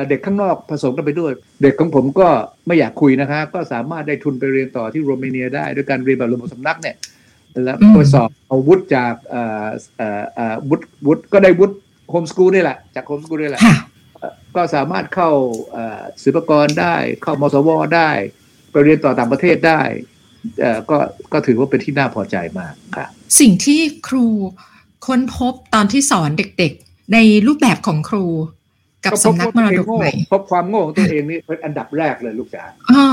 [0.10, 1.32] เด็กข้างนอกผสมกันไปด้วย
[1.62, 2.28] เด็กของผมก็
[2.68, 6.96] ไม่อยากคุยนะครับก็สามารถได้ทุนไปเรียนต่อที่โรมาเนียได้ด้วยการเรียนแบบระบบสำนักเนี่ย
[7.66, 9.14] แล้วก็สอบเอาวุฒิจาก
[10.70, 11.76] วุฒิวุฒิก็ได้วุฒิ
[12.10, 13.62] โฮมสกูลนี่แหละจากโฮมสกูลนี่แหละ
[14.56, 15.32] ก็สามารถเข้า
[16.24, 18.10] ศิลปกรได้เข้ามสวได้
[18.72, 19.82] ไปเรียนต่อต่างประเทศได้
[20.90, 20.98] ก็
[21.34, 23.06] ก็ถือว่าเป็นที่น่าพอใจมากค่ะ
[23.40, 24.26] สิ่งที่ครู
[25.08, 28.26] ค้นพบตอนที่สอนเด็กๆ ในรูปแบบของครู
[29.06, 33.06] กับสำนักมรดกใหม่พบความโง่ของตัวเองนี่เป็นอันดับแรกเลยลูกจ๋าอ๋อ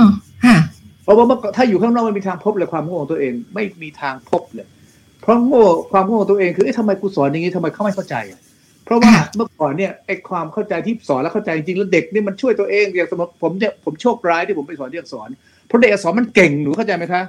[0.46, 0.56] ฮะ
[1.02, 4.66] เพราะว่าถ้าอยู่ข้างนอกไม่มีทางพบเลยความโง่ของตัวเองไม่มีทางพบเลย
[5.22, 8.14] เพราะโง่ความโง่ของตัวเองคือเอ๊ะทำไมกูสอนอย่างนี้ทำไมเขาไม่เข้าใจ
[8.86, 15.28] เพราะว่าเมื่อก่อนเนี่ยไอ้ความเข้าใจที่สอนแล้วเข้าใจจริงแล้วเด็กนี่มันช่วยตัวเองอย่างสมมติผมเนี่ยผมโชคร้ายที่ผมไปสอนเด็กสอน
[15.66, 17.22] เพราะเด็กสอนมันเก่งหนูเข้าใจไหมคะ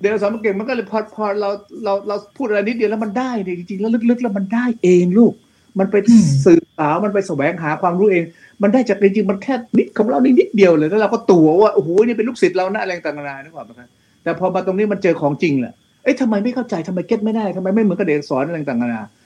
[0.00, 1.50] เด็กสอนมันเก่งมันก็เลยพอพอเรา
[1.84, 5.32] เราเราพูดอะไรนิดเดียวแล้วมันได้เนี่ยจริงๆแล้วลึกๆ แล้วมันได้เองลูก
[5.78, 5.96] มันไป
[6.44, 8.24] สื่อสาวมันไปแสวงหาความรู้เอง
[8.62, 13.88] มันได้จากจริงๆมันแค่นิดของเรานิดเดียวเลยแล้วเราก็ตัวว่าโอ้โหนี่เป็นลูกศิษย์เราหน้าแรงต่างๆนึกออกไหมครับ
[14.22, 15.72] แต่พอมาตรงนี้มันเจอของจริงแหละ
[16.02, 19.23] เอ้ยทำไมไม่เข้าใจทำไมเก็ตไม่ได้ทำไมไม่เหมือนกับเด็กสอนอะไรต่างๆ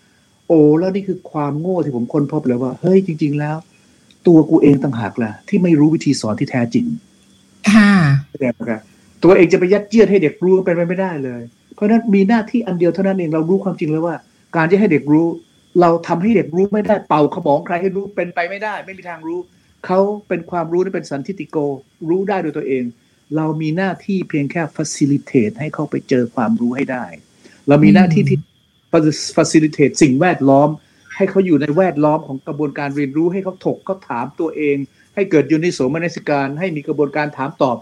[0.48, 3.56] โอ้แล้วนี่คือความโง่ที่ผมค้นพบเลยว่า เฮ้ยจริง ๆ แล้ว
[4.26, 6.86] ตัวกูเองต่างหากแหละที่ไม่รู้วิธีสอนที่แท้จริง
[7.70, 7.92] ค่ะ
[8.32, 8.80] แสดงครับ
[9.24, 11.42] ตัวเองจะไปยัดเยียดให้เด็กรู้เป็นไปไม่ได้เลย
[11.74, 14.16] เพราะนั้นมีหน้าที่อันเดียวเท่านั้นเองเรารู้ความจริงแล้วว่า
[14.56, 15.26] การที่ให้เด็กรู้
[15.80, 19.40] เราทำให้เด็กรู้ไม่ได้เป่าขมองใครให้รู้เป็นไปไม่ได้ ไม่มีทางรู้
[19.86, 21.56] เขาเป็นความรู้นี่เป็นสันทิติโก
[22.08, 22.84] รู้ได้โดยตัวเอง
[23.36, 27.04] เรามีหน้าที่เพียงแค่ facilitate ให้เขาไปเจอความรู้ให้ได้
[27.68, 28.38] เรามีหน้าที่ที่
[29.36, 30.68] facilitate สิ่งแวดล้อม
[31.16, 34.76] ให้เขาอยู่ในแวดล้อมของกระบวนการเรียนรู้ให้เขาถกเขาถามตัวเอง
[35.14, 37.76] ให้เกิดยูนิโสมนสิการ ให้มีกระบวนการถามตอบ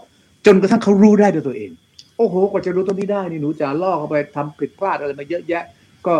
[0.45, 1.71] จนกระทั่งเขารู้ได้ด้วยตัวเอง
[2.17, 5.63] โอ้โหกว่าจะรู้ตัวนี้ได้นี่หนูจะล่อเข้าไปทำผิดพลาดอะไรมาเยอะแยะ
[6.07, 6.13] ก็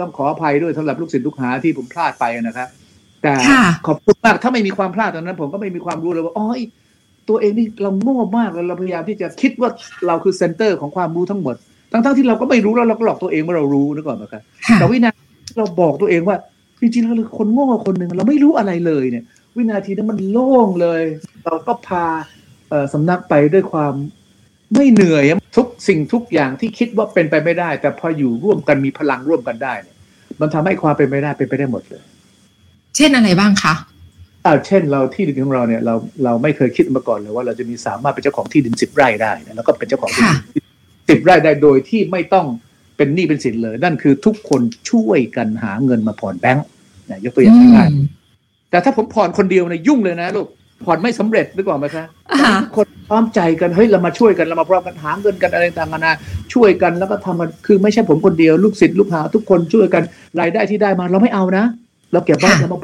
[0.00, 2.68] ต้องขออภัยด้วยสำหรับลูกศิษย์ลูกหาที่ผมพลาดไปนะครับ
[3.22, 3.34] แต่
[3.86, 6.46] ขอบคุณมากถ้าไม่มีความพลาดตอนนั้น ผมก็ไม่มีความรู้เลยว่าอ๋อ
[7.28, 9.70] ตัวเองนี่เราโง่มากเลยเราพยายามที่จะคิดว่า
[10.06, 11.56] เราคือ center ของความรู้ทั้งหมด
[11.92, 14.42] ทั้งๆที่เราก็ไม่รู้แล้วเราก็หลอกตัวเองว่าเรารู้นึกออกไหมครับ
[14.74, 16.36] แต่วินาทีเราบอกตัวเองว่า
[16.80, 19.24] จริงๆแล้วคนโง่คนหนึ่งเราไม่รู้อะไรเลยเนี่ย
[19.56, 21.02] วินาทีนั้นมันโล่งเลย
[21.44, 22.04] เราก็พา
[22.92, 23.94] สำนักไปด้วยความ
[24.74, 25.24] ไม่เหนื่อย
[25.56, 29.96] ทุกสิ่งทุกอย่างที่คิดว่าเป็นไปไม่ได้ แต่พออยู่ร่วมกันมีพลังร่วมกันได้เนี่ย
[30.40, 32.02] มันทำให้ความเป็นไปได้เป็นไปได้หมดเลย
[32.96, 33.74] เช่นอะไรบ้างคะ
[34.46, 35.94] อ่าเช่นเราที่ดินของเราเนี่ยเรา
[36.24, 40.65] เราไม่เคยคิดมาก่อนเลยว่าเราจะมีสามารถเป็นเจ้าของที่ดินสิบไร่ได้แล้วก็เป็นเจ้าของที่ดิน
[41.08, 42.46] สิบไร่ได้โดยที่ไม่ต้อง
[42.96, 46.64] เป็นหนี้เป็นสินเลย นั่นคือทุกคนช่วยกันหาเงินมาผ่อนแบงค์
[47.24, 50.46] ยกตัวอย่างง่ายๆแต่ถ้าผมผ่อนคนเดียวเนี่ยยุ่งเลยนะลูก
[50.84, 52.04] ผ่อนไม่สำเร็จนึกออกไหมคะ
[52.62, 56.12] ทุกคนพร้อมใจกันเฮ้ยเรามาช่วยกันเรามาพร้อมกันหาเงินกันอะไรต่างๆนา
[56.54, 60.02] ช่วยกันแล้วก็ทำกันคือไม่ใช่ผมคนเดียวลูกศิษย์ลูกหาทุกคนช่วยกัน
[60.40, 61.64] รายได้ที่ได้มาเราไม่เอานะ
[62.12, 62.78] เราเก็บไว้เรามา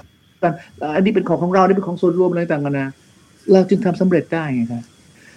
[0.44, 0.52] กัน
[0.96, 2.87] อันนี้เป็นของของเรานี่เป็นของส่วนรวมอะไรต่างๆนา
[3.52, 4.82] เราจึงทำสำเร็จได้ไงครับ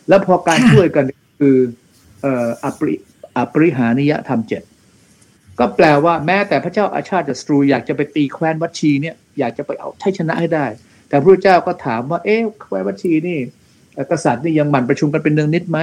[0.10, 1.06] แล้วพอการช่วยกัน
[1.40, 2.96] คือเอปริ
[3.38, 4.64] อปริหานิยธรรมเจ็ด
[5.60, 10.66] ก็แปลว่าแม้แต่พระเจ้าอาชาติสตรูอยากจะไปตีแคว้นวัชีเนี่ยอยากจะไปเอาให้ชนะให้ได้
[11.10, 13.40] แต่พระเจ้าก็ถามว่า เอ๊ะแคว้นวัชีนี่
[14.12, 15.80] กษัตริย์นี่ยังหมั่นประชุมกันเป็นเนืองนิดไหม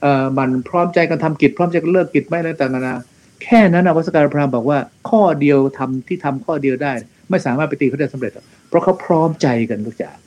[0.00, 2.96] เอ่อมันพร้อมใจกันทำกิจพร้อมใจกันเลิกกิจไหมอะไรต่างๆนะ
[3.42, 6.92] แค่นั้นนะวัสการพรามบอกว่า ข้อเดียวทำที่ทำข้อเดียวได้
[7.30, 8.32] ไม่สามารถไปตีเขาได้สำเร็จ
[8.68, 10.18] เพราะเขาพร้อมใจกันทุกอย่าง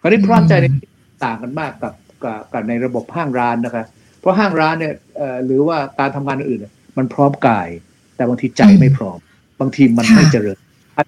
[0.00, 0.66] คราวนี้พร้อมใจใน
[1.24, 1.94] ต่างกันมากกับ
[2.52, 3.84] กับในระบบห้างร้านนะคะ
[4.28, 4.94] ราะห้างร้านเนี่ย
[5.46, 6.60] หรือว่าการทำงานอื่น
[6.98, 7.68] มันพร้อมกาย
[8.16, 9.18] แต่บางทีใจไม่พร้อม
[9.60, 10.56] บางทีมันไม่เจริญ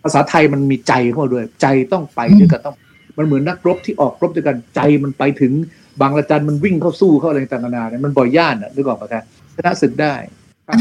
[0.04, 2.76] ภาษาไทยมันมีใจเข้าด้วย ใจต้องไปด้วยกันต้อง
[3.18, 5.52] มันเหมือนนักรบที่ออกรบด้วยกันใจมันไปถึง
[6.00, 9.22] บางระจันมันวิ่งเข้าสู้เข้าอะไรต่างๆนานาเนี่ยมันบ่อยย่านอะนึกออกปะครับ
[9.56, 10.14] ชนะศึกได้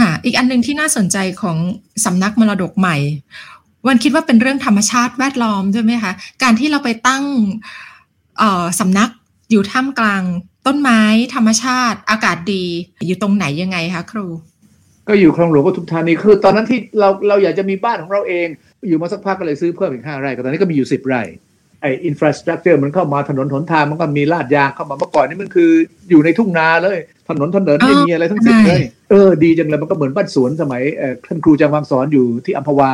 [0.02, 1.58] ค่ะอีกอันหนึ่งที่น่าสนใจของ
[2.06, 2.98] สำนักมรดกใหม่
[3.88, 6.12] วันคิดว่าเป็นเรื่องธรรมชาติแวดล้อมใช่ไหมคะ
[6.44, 7.24] การที่เราไปตั้ง
[8.38, 9.10] เอ่อสำนัก
[9.52, 10.24] อยู่ท่ามกลาง
[10.68, 11.02] ต้นไม้
[11.36, 12.64] ธรรมชาติอากาศดี
[13.08, 14.28] อยู่ตรงไหนยังไงคะครู
[15.08, 18.48] ก็อยู่คลองหลวงปทุมธานีคือ ตอนนั้นที่เราเราอยากจะมีบ้านของเราเอง
[18.88, 21.24] อยู่มาสักพักก็เลยซื้อเพิ่มอีกห้าไร่ก็ตอนนี้ก็มีอยู่สิบไร่
[21.82, 25.72] ไอ้อินฟราสตรักเจอร์มันเข้ามาถนนหนทางมันก็มีลาดยางเข้ามาเมื่อก่อนนี่มันคือ
[26.10, 26.98] อยู่ในทุ่งนาเลย
[27.30, 32.92] ถนนถนนไม่มีอะไรทั้งสิ้นเลยเออดีจังเลยมันก็เหมือนบ้านสวนสมัยเอ่อท่านครูจางวังสอนอยู่ที่อัมพวา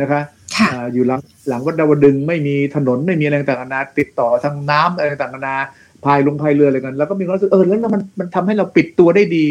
[0.00, 0.20] นะคะ
[0.56, 5.56] ค่ะอ่าอยู่หลังหลังวัดดาวดึงส์ไม่มีถนนไม่มีอะไรต่างๆนานาติดต่อทางน้ำอะไรต่างๆนานา
[6.04, 9.44] พายลงพายเรืออะไรกัน แล้วก็มีความรู้สึกเออแล้วมันมันทำให้เราปิดตัวได้ดี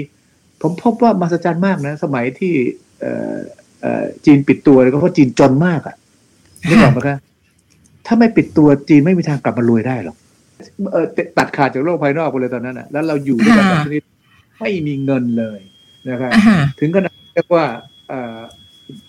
[0.61, 2.53] ผมพบว่ามหัศจรรย์มากนะ สมัยที่
[2.99, 3.35] เอ่อ
[3.81, 5.95] เอ่อจีนปิดตัวเลยก็เพราะจีนจนมากอะ่ะ
[6.69, 7.17] นึกออกไหมครับ
[8.05, 10.15] ถ้าไม่ปิดตัวจีนไม่มีทางกลับมารวยได้หรอก
[10.93, 11.05] เออ
[11.37, 14.03] ตัดขาดจากโลกภายนอกไปเลยตอนนั้นอะ แล้วเราอยู่ด้วยกันแบบชนิด
[14.59, 15.59] ไม่มีเงินเลย
[16.09, 17.65] นะครับอ่าฮะถึงขนาดเรียกว่า
[18.09, 18.39] เอ่อ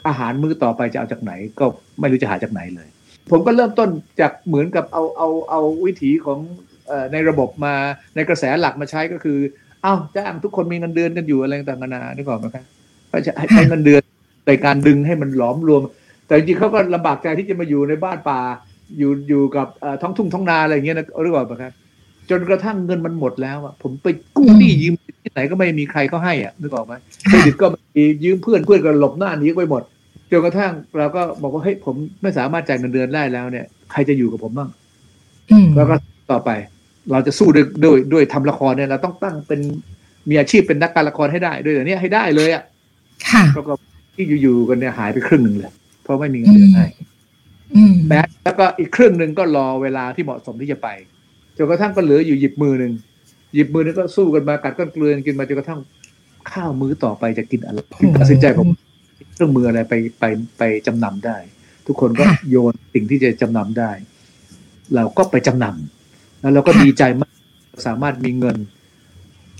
[0.07, 1.64] อาหารมื้อต่อไปจะเอาจากไหน ก็
[2.01, 2.88] ไม่รู้จะหาจากไหนเลย
[3.31, 3.88] ผมก็เริ่มต้น
[4.20, 6.67] จากเหมือนกับเอาเอาเอาวิถีของเอ่อ
[7.12, 7.74] ในระบบมา
[8.16, 9.38] ในกระแสหลักมาใช้ก็คือ
[9.83, 12.64] เอ้าจ้างทุกคนมีเงินเดือนกันอยู่อะไรต่างๆนานานึกออกไหมครับ
[13.12, 14.03] ก็จะให้ใช้เงินเดือน
[14.46, 15.83] ในการดึงให้มันหลอมรวม
[16.27, 18.40] แต่จริงๆเขาก็ลำบากใจที่จะมาอยู่ในบ้านป่า
[18.98, 21.72] อยู่อยู่กับเอ่อท้องทุ่งท้องนาอะไรอย่างเงี้ยนะนึกออกไหมครับ
[22.31, 29.83] จนกระทั่งเงินมันหมดแล้วอะผมไปกู้หนี้ยืมที่ไหนก็ไม่มีใครเขาให้อะนึกออกไหมเครดิตก็ไม่มียืมเพื่อนเพื่อนก็หลบหน้าหนีไปหมด
[30.31, 34.70] จนกระทั่งเราก็บอกว่าเฮ้ยผมไม่สามารถจ่ายเงินเดือนได้แล้วเนี่ย ใครจะอยู่กับผมบ้าง
[35.51, 35.94] อืมแล้วก็
[36.31, 36.51] ต่อไป
[37.12, 39.60] เราจะสู้ด้วยด้วยด้วยทำละครเนี่ยเราต้องตั้งเป็น
[40.28, 42.62] มีอาชีพเป็นนักการละครให้ได้ด้วยเดี๋ยวนี้ให้ได้เลยอะ
[43.30, 43.72] ค่ะแล้วก็
[44.14, 46.86] ที่อยู่ๆกันเนี่ยหายไปครึ่งหนึ่งเลย เพราะไม่มีเงินเดือนให้
[47.74, 50.88] อืมแม้แล้วก็อีกครึ่งหนึ่งก็รอเวลาที่เหมาะสมที่จะไป
[51.56, 52.92] จนกระทั่งก็เหลืออยู่หยิบมือหนึ่ง
[53.54, 55.80] หยิบมือหนึงก็สู้กันมากัดก้อนเกลือนกินมาจนกระทั่ง
[56.52, 58.68] ข้าวมื้อต่อไปจะกินอะไรถึงตัดสินใจผม
[59.34, 60.24] เครื่องมืออะไรไปไป
[60.58, 61.36] ไปจำนำได้
[61.86, 63.90] ทุกคนก็ค่ะโยนสิ่งที่จะจำนำได้
[64.94, 65.97] เราก็ไปจำนำ
[66.40, 67.33] แล้วเราก็ค่ะดีใจมาก
[67.87, 68.57] สามารถมีเงิน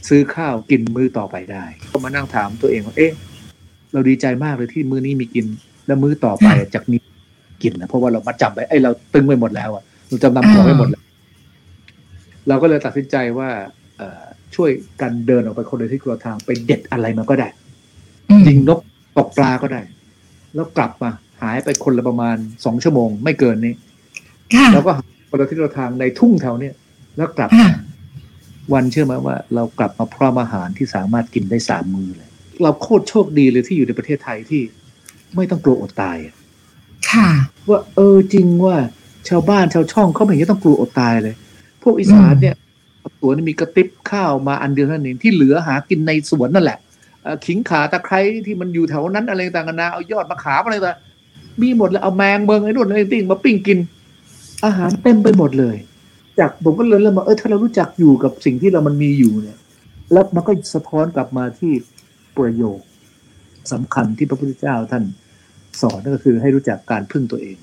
[0.09, 3.12] ซื้อข้าวกินมื้อต่อไปได้ ก็มานั่งถามตัวเองว่าเอ๊ะ
[3.93, 5.47] เราดีใจมากเลยที่มื้อนี้มีกิน
[5.87, 7.01] แล้วมื้อต่อไปจากนี้
[7.62, 11.03] กินนะเพราะว่าเรามาจำไปไอ้ยเราตึงไปหมดแล้วอะเราจำนำของไปหมดแล้ว
[12.49, 13.51] เราก็เลยตัดสินใจว่า
[13.99, 14.23] เอ่อ
[14.55, 17.49] ช่วยกันเดินออกไปคนละที่คนละทางไปเด็ดอะไรมาก็ได้
[18.31, 18.81] อืมยิงนก
[19.17, 19.81] ตกปลาก็ได้
[20.55, 21.11] แล้วกลับมา
[21.43, 23.75] หายไปคนละประมาณสองชั่วโมง ไม่เกินนี้
[24.55, 26.75] ค่ะแล้วก็หา คนละทิศละทางในทุ่งแถวเนี้ย
[27.17, 27.71] แล้วกลับค่ะ
[28.73, 32.31] วันเชื่อไหมว่า เรากลับมาพร้อมอาหารที่สามารถกินได้สามมื้อเลย
[32.62, 34.62] เราโคตรโชคดีเลยที่อยู่ในประเทศไทยที่
[35.37, 36.35] ไม่ต้องกลัวอดตายอะ
[37.11, 37.31] ค่ะ
[37.69, 38.77] ว่าเออจริงว่า
[39.29, 41.35] ชาวบ้านชาวช่องเขาไม่เห็นจะต้องกลัวอดตายเลย
[41.83, 42.55] พวกอีสานเนี่ย
[43.21, 46.79] สวนมีกระติบข้าวมาอันเดียวเท่านั้นเองที่เหลือหากินในสวนนั่นแหละ
[47.23, 50.97] เอ่อขิงขาตะไคร้ที่มันอยู่แถวนั้นอะไรต่างกันานาเอายอดมะขามอะไรต่าง
[51.62, 53.79] มีหมดเลยเอาแมงเมืองไอ้นู่นไอ้ติ้งมาปิ้งกิน
[54.64, 55.77] อาหารเต็มไปหมดเลย
[56.38, 59.59] จากผมก็เลยเริ่มมาเออถ้าเรารู้จักอยู่กับสิ่งที่เรามันมีอยู่เนี่ย
[60.12, 61.73] แล้วมันก็สะท้อนกลับมาที่
[62.37, 62.81] ประโยค
[63.73, 65.05] สำคัญที่พระพุทธเจ้าท่าน
[65.81, 67.57] สอนนั่นก็คือให้รู้จักการพึ่งตัวเอง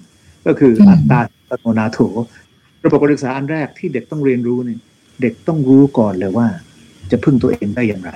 [0.47, 1.99] ก็คืออืมอัตตาตโนนาโถ
[2.85, 4.79] ระบบการศึกษาอันแรกที่เด็กต้องเรียนรู้เนี่ย
[5.21, 6.47] เด็กต้องรู้ก่อนเลยว่า
[7.11, 8.11] จะพึ่งตัวเองได้อย่างไร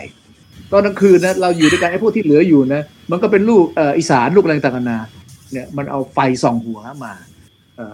[0.72, 5.00] ตอนกลางคืนนะเราอยู่ด้วยกันไอ้พวกที่เหลืออยู่นะ มันก็เป็นลูกเอ่ออีสานลูกอะไรต่างๆนานา
[5.52, 7.29] เนี่ยมันเอาไฟส่องหัวมาเอ่อ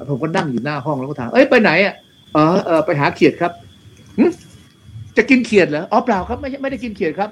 [0.09, 1.93] ผมก็นั่งอยู่หน้าห้องแล้วก็ถาม เอ้ยไปไหนอะ
[2.35, 3.51] อ๋อเออไปหาเขียดครับ
[4.17, 4.25] หึ
[5.17, 7.29] จะกินเขียดเหรออ๋อเปล่าครับไม่ใช่ไม่ได้กินเขียดครับ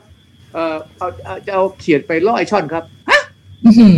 [0.53, 2.83] เออเอาเอาจะเอาเขียดไปล่อไอช่อนครับ
[3.65, 3.95] อืม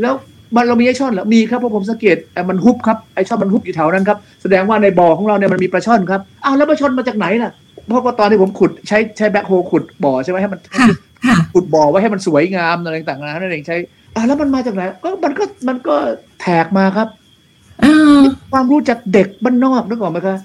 [0.00, 0.14] แล้ว
[0.56, 7.52] มันเรามีไอช่อนเหรอมีครับเพราะผมสังเกตเอ่อมันฮุบครับไอช่อนมันฮุบอยู่แถวนั้นครับแสดงว่าในบ่อของเราเนี่ยมันมีปลาช่อนครับอ้าวแล้วปลาช่อนมาจากไหนล่ะ
[7.86, 10.86] เพราะว่าตอนที่ผมขุดใช้ใช้แบ็คโฮขุดบ่อใช่ไหมให้มันค่ะ
[11.26, 13.76] ค่ะขุดบ่อไว้ให้มันสวยงามอะไรต่างๆนั่นเองใช้
[14.14, 15.94] อ่าแล้วมันมาจากไหนก็มันก็มันก็
[16.40, 17.19] แทกมาครับเออ
[18.52, 20.38] ความรู้จากเด็กบ้านนอกนึกออกไหมครับ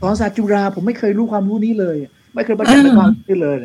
[0.00, 1.96] สอนศาสตร์จุฬาผมไม่เคยรู้ความรู้นี้เลย
[2.34, 3.56] ไม่เคยบรรยายในความรู้นี้เลย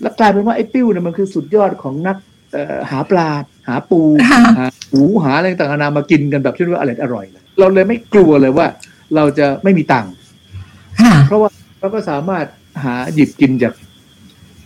[0.00, 2.16] แล้วกลายเป็นว่าไอ้ติ้วเนี่ยมันคือสุดยอดของนัก
[2.52, 3.28] เอ่อหาปลา
[3.68, 8.66] หาปูค่ะหาหูหาอะไรต่างๆนานามากินกันแบบที่เรียกว่าอร่อยอร่อยเลยเราเลยไม่กลัวเลยว่า
[9.16, 10.12] เราจะไม่มีตังค์
[11.00, 12.46] ค่ะเพราะว่าเราก็สามารถ
[12.84, 13.72] หาหยิบกินจาก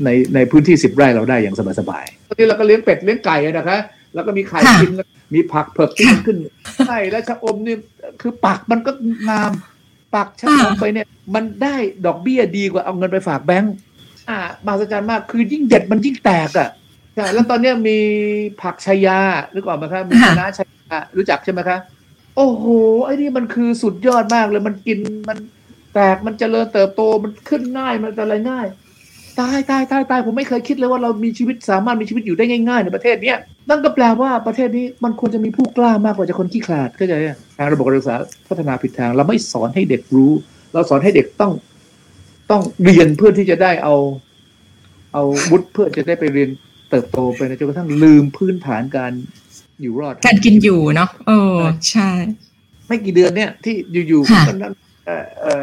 [0.05, 3.79] ในในพื้นที่สิบไร่เราได้อย่างสบายๆตอนนี้เราก็เลี้ยงเป็ดเลี้ยงไก่อะนะคะ
[4.14, 6.37] แล้วก็มีไข่ค่ะกินแล้ว มีผักเผือกที่มันขึ้น
[6.88, 7.77] ใช่และชะอมนี่
[8.21, 8.90] คือปักมันก็
[9.29, 9.53] งาม
[10.14, 13.75] ปักชะอมไปเนี่ย มันได้ดอกเบี้ยดีกว่าเอาเงินไปฝากแบงก์
[14.29, 16.68] อ่ามหัศจรรย์มากคือยิ่งเด็ดมันยิ่งแตกอะ
[17.14, 17.99] ใช่แล้วตอนเนี้ยมี
[18.62, 19.18] ผักชายา
[19.55, 21.79] นึกออกไหมครับมีค่ะคณะชายารู้จักใช่ไหมคะ
[22.37, 22.64] โอ้โห
[23.05, 25.38] ไอ้นี่มันคือสุดยอดมากเลยมันกินมัน
[25.95, 28.66] แตกมันเจริญเติบโตมันขึ้นง่ายมันอะไรง่าย
[29.40, 37.16] ตายตายตายตายผมไม่เคยคิดเลยว่าเรามีชีวิตสามารถมีชีวิตอยู่ได้ง่ายๆในประเทศเนี้ยนั่นก็แปลว่าประเทศนี้มันควรจะมีผู้กล้ามากกว่าจะคนขี้ขลาดก็จะ
[37.59, 38.16] ทางระบบการศึกษา
[38.49, 40.33] พัฒนาผิดทาง เราไม่สอนให้เด็กรู้
[40.73, 41.53] เราสอนให้เด็กต้อง
[42.51, 43.95] ต้องเรียนเพื่อที่จะได้เอา
[45.14, 46.51] เอาวุฒิเพื่อจะได้ไปเรียน
[46.90, 49.12] เติบโตไปนะจนกระทั่งลืมพื้นฐานการ
[49.83, 51.59] อยู่รอด การกินอยู่เนาะเออ
[51.90, 52.11] ใช่
[52.87, 53.75] ไม่กี่เดือนเนี่ยที่
[54.09, 54.73] อยู่ๆค่ะก็นั่ง
[55.07, 55.53] เอ่อเอ่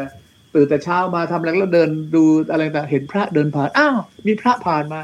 [0.54, 5.00] ตื่นแต่เช้ามาทำอะไรแล้วเดินดูอะไรต่างเห็นพระเดินผ่านอ้าวมีพระผ่านมา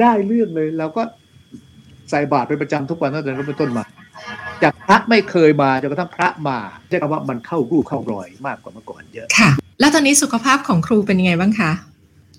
[0.00, 1.02] ได้เรื่องเลยเราก็
[2.10, 3.84] ใส่บาตรเป็นประจำทุกวันตั้งแต่นั้นเป็นต้นมา
[4.62, 11.70] จากพระไม่เคยมาจนกระทั่งพระมาใช้คำว่ามันเข้ารูปเข้ารอยมากกว่าเมื่อก่อนเยอะค่ะ แล้วตอนนี้สุขภาพของครูเป็นยังไงบ้างคะ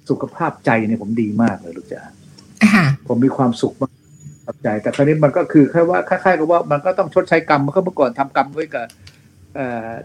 [0.09, 2.01] สุขภาพใจเนี่ยผมดีมากเลยลูกจ๋า
[2.73, 3.93] ค่ะผมมีความสุขมาก
[4.45, 9.06] กับใจแต่คราวนี้มันก็คือแค่ว่าคล้ายๆกับว่ามันก็ต้องชดใช้กรรมเมื่อเมื่อก่อนทำกรรมไว้กับเอ่อ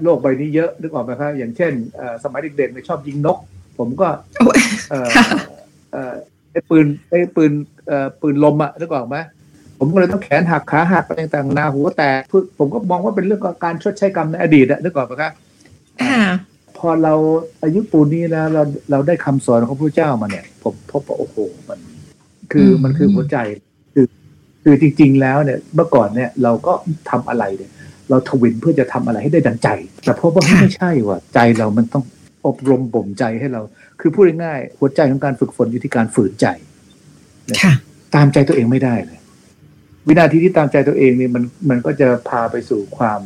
[0.02, 3.38] โลกใบนี้เยอะนึกออกไหมครับอย่างเช่นเอ่อสมัยเด็กๆเนี่ยชอบยิงนก
[3.78, 4.60] ผมก็โอ้ย
[4.90, 5.26] เอ่อค่ะ
[5.92, 6.14] เอ่อ
[6.52, 7.52] ไอ้ปืนไอ้ปืน
[7.88, 9.16] เอ่อปืนลมอะนึกออกไหม
[9.78, 15.32] ผมก็เลยต้องแขนหักขาหักอะไรต่างๆนาหัวแตกเพื่อผมก็มองว่าเป็นเรื่องของการชดใช้กรรมในอดีตอะนึกออกไหมครับ
[16.02, 16.22] ค่ะ
[16.78, 17.14] พอเรา
[17.62, 21.36] อายุปูนนี้แล้วเราเราได้คำสอนของพระเจ้ามาเนี่ย ผมพบว่าโอ้โห
[21.68, 21.78] มัน
[22.52, 23.36] คืออืมมันคือหัวใจ
[23.94, 24.06] คือ
[24.62, 26.72] คือจริง ๆ แล้วเนี่ยเมื่อก่อนเนี่ยเราก็
[27.10, 27.70] ทำอะไรเนี่ย
[28.10, 29.68] เราทวินเพื่อจะทำอะไรให้ได้ดังใจ
[30.04, 32.04] แต่พบว่าไม่ใช่ว่ะใจเรามันต้อง
[32.46, 33.62] อบรมบ่มใจให้เรา
[34.00, 36.46] คือพูดง่ายๆหัวใจของการฝึกฝนอยู่ที่การฝืนใจ
[37.62, 37.72] ค่ะ
[38.14, 39.18] ตามใจตัวเองไม่ได้เลย
[40.06, 43.20] วินาทีที่ตามใจตัวเองนี่มันมันก็จะพาไปสู่ความ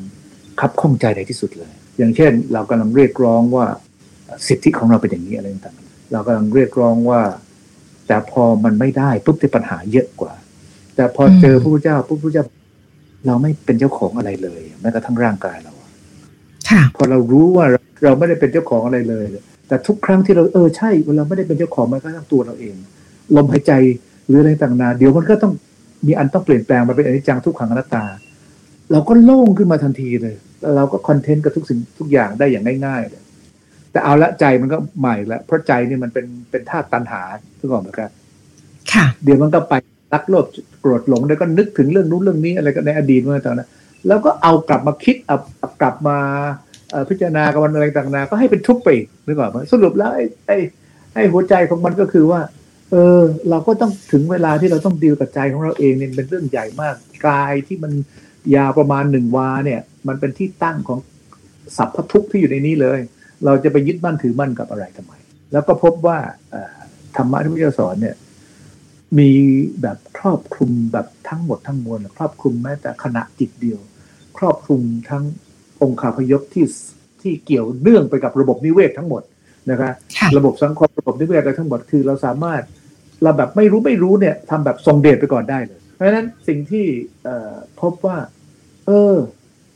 [0.60, 3.66] คับข้องใจในที่สุดเลย อย่างเช่น เรากำลังเรียกร้องว่า
[4.46, 7.22] สิทธิของเราเป็นอย่างนี้อะไรต่างๆเรากำลังเรียกร้องว่า
[8.06, 10.32] แต่พอมันไม่ได้ปุ๊บจะปัญหาเยอะกว่า
[10.96, 12.44] แต่พอเจออืมพระพุทธเจ้าพระพุทธเจ้า
[13.26, 15.72] เราไม่เป็นเจ้าของอะไรเลยแม้กระทั่งร่างกายเรา
[16.70, 19.24] ค่ะพอเรารู้ว่าเราเราไม่ได้เป็นเจ้าของอะไรเลย
[19.68, 22.74] แต่ทุกครั้งที่เราเออใช่เราไม่ได้เป็นเจ้าของมันก็ทั้งตัวเราเอง
[23.36, 23.72] ลมหายใจ
[24.26, 25.52] หรืออะไรต่างๆนาเดี๋ยวมันก็ต้อง
[26.06, 28.04] มีอันต้องเปลี่ยนแปลงมาเป็นอนิจจังทุกขังอนัตตา
[28.92, 33.22] เราก็โล่งขึ้นมาทันทีเลยแล้วเราก็คอนเทนต์กับทุกสิ่งทุกอย่างได้อย่างง่ายๆเลย
[33.92, 37.22] แต่เอาละใจมันก็ใหม่ละเพราะใจนี่มันเป็นเป็นธาตุตัณหา
[37.60, 38.10] ทุกคนนะครับ
[38.92, 39.74] ค่ะ เดี๋ยวมันก็ไป
[40.12, 43.68] รักโลภโกรธหลงแล้วก็นึกถึงเรื่องนู้นเรื่องนี้อะไรก็ในอดีตเมื่อตอนนั้น
[44.07, 45.37] แล้วก็เอากลับมาคิดเอา
[45.81, 46.18] กลับมา
[47.09, 48.88] พิจารณากับมันอะไรต่างๆนาก็ให้เป็นทุกข์ไป
[49.27, 50.57] นึกออกไหมสรุปแล้วไอ้ไอ้
[51.14, 52.40] ไอ้หัวใจของมันก็คือว่า
[52.90, 56.94] เออ เราก็ต้องถึงเวลาที่เราต้องดีลกับใจของเราเองเนี่ยเป็นเรื่องใหญ่มาก
[57.27, 57.92] กายที่มัน
[58.55, 60.99] ยาวประมาณหนึ่งวาเนี่ย มันเป็นที่ตั้งของ
[61.77, 62.99] สัพพทุกข์ที่อยู่ในนี้เลย
[63.44, 65.12] เราจะไปยึดมั่นถือมั่นกับอะไรทำไม
[65.53, 66.18] แล้วก็พบว่า
[67.16, 68.14] ธรรมะที่พระเจ้าสอนเนี่ย
[69.19, 69.31] มี
[69.83, 73.81] แบบครอบคลุมแบบทั้งหมดทั้งมวลครอบคลุมแม้แต่ขณะจิตเดียว
[74.38, 75.25] ครอบคลุมทั้ง
[75.83, 76.66] องค์คาพยพที่
[77.23, 79.23] ที่เกี่ยวเนื่องไปกับระบบนิเวศทั้งหมด
[79.71, 82.62] นะครับค่ะระบบสังคมระบบนิเวศอะไรทั้งหมดคือเราสามารถ
[83.23, 86.87] เราแบบไม่รู้ไม่รู้เนี่ยทำแบบทรงเดชไปก่อนได้เลย เพราะฉะนั้นสิ่งที่
[87.25, 88.19] เอ่อพบว่า
[88.87, 89.16] เออ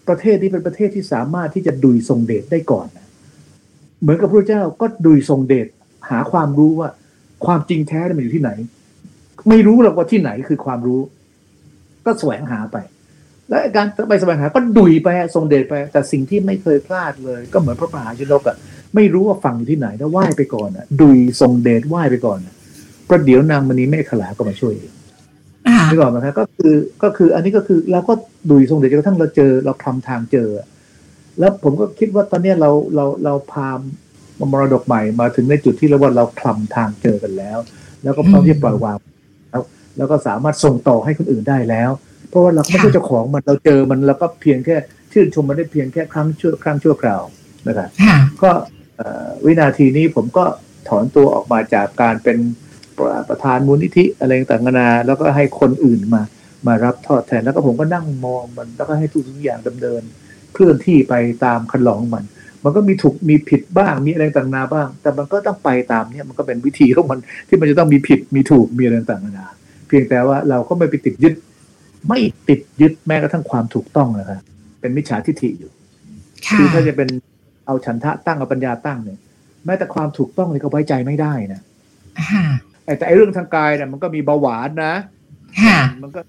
[0.09, 3.09] ประเทศนี้เป็นประเทศที่สามารถที่จะดุยทรงเดชได้ก่อนนะ
[4.01, 5.69] เหมือนกับพระเจ้าก็ดุยทรงเดช
[6.11, 6.88] หาความรู้ว่า
[7.47, 8.51] ความจริงแท้เนี่ยมันอยู่ที่ไหน
[9.48, 11.00] ไม่รู้หรอกว่าที่ไหนคือความรู้
[12.07, 12.76] ก็แสวงหาไป
[13.48, 18.57] และการไปแสวงหาก็ดุยไปอะทรงเดชไป แต่สิ่งที่ไม่เคยพลาดเลย ก็เหมือนพระมหาชนกอะ
[18.94, 22.55] ไม่รู้ว่าฝั่งอยู่ที่ไหนแล้วไหว้ไปก่อนอะดุยทรงเดชไหว้ไปก่อนอะ
[23.09, 24.92] ประเดี๋ยวนางมณีเมฆขลาก็มาช่วยเอง
[25.68, 28.14] อ่านึกออกไหมครับก็คือก็คืออันนี้ก็คือเราก็
[28.50, 30.48] ดุยทรงเดชจนกระทั่งเราเจอเราคลำทางเจอ
[31.38, 33.81] แล้วผมก็คิดว่าตอนเนี้ยเราเราเราพาม
[34.53, 37.59] มรดกใหม่มาถึงในจุดที่เรียกว่าเราคลำทางเจอกันแล้ว
[38.03, 38.96] แล้วก็พร้อมที่จะปล่อยวาง
[39.96, 41.90] แล้วแล้วก็สามารถส่งต่อให้คนอื่นได้แล้ว
[42.29, 44.76] เพราะว่าเราก็ไม่ใช่เจ้าของมันเราเจอมันแล้วก็เพียงแค่
[45.12, 47.22] ชื่นชมมันได้เพียงแค่ครั้งชั่วครั้งชั่วคราว
[47.68, 48.50] นะครับค่ะก็
[48.96, 50.44] เอ่อวินาทีนี้ผมก็
[50.88, 52.38] ถอนตัวออกมาจากการเป็น
[52.96, 56.22] ประประธานมูลนิธิอะไรต่างๆนานาแล้วก็ให้คนอื่นมา
[56.66, 60.03] มารับทอดแทนแล้วก็ผมก็นั่งมองมันแล้วก็ให้ทุกๆอย่างดำเนิน
[60.53, 62.24] เคลื่อนที่ไปตามคันลองมัน
[62.64, 69.46] มันก็มีถูกมีผิดบ้างมีอะไรต่างๆนานาบ้าง แต่มันก็ต้องไปตามเนี่ยมันก็เป็นวิธีของมันที่มันจะต้องมีผิดมีถูกมีอะไรต่างๆนานา
[69.90, 71.35] เพียงแต่ว่าเราก็ไม่ไปติดยึด
[72.09, 74.40] ไม่ติดยึดแม้กระทั่งความถูกต้องนะครับ
[74.81, 75.70] เป็นมิจฉาทิฏฐิอยู่
[76.46, 77.09] ค่ะคือถ้าจะเป็น
[77.66, 79.18] เอาฉันทะตั้งเอาปัญญาตั้งเนี่ย
[79.66, 81.61] แม้แต่ความถูกต้องนี่ก็ไว้ใจไม่ได้นะ
[82.31, 82.44] ค่ะ
[82.85, 84.94] แต่แต่ไอ้เรื่องทางกายเนี่ยมันก็มีเบาหวานนะ
[85.62, 86.20] ค่ะมันก็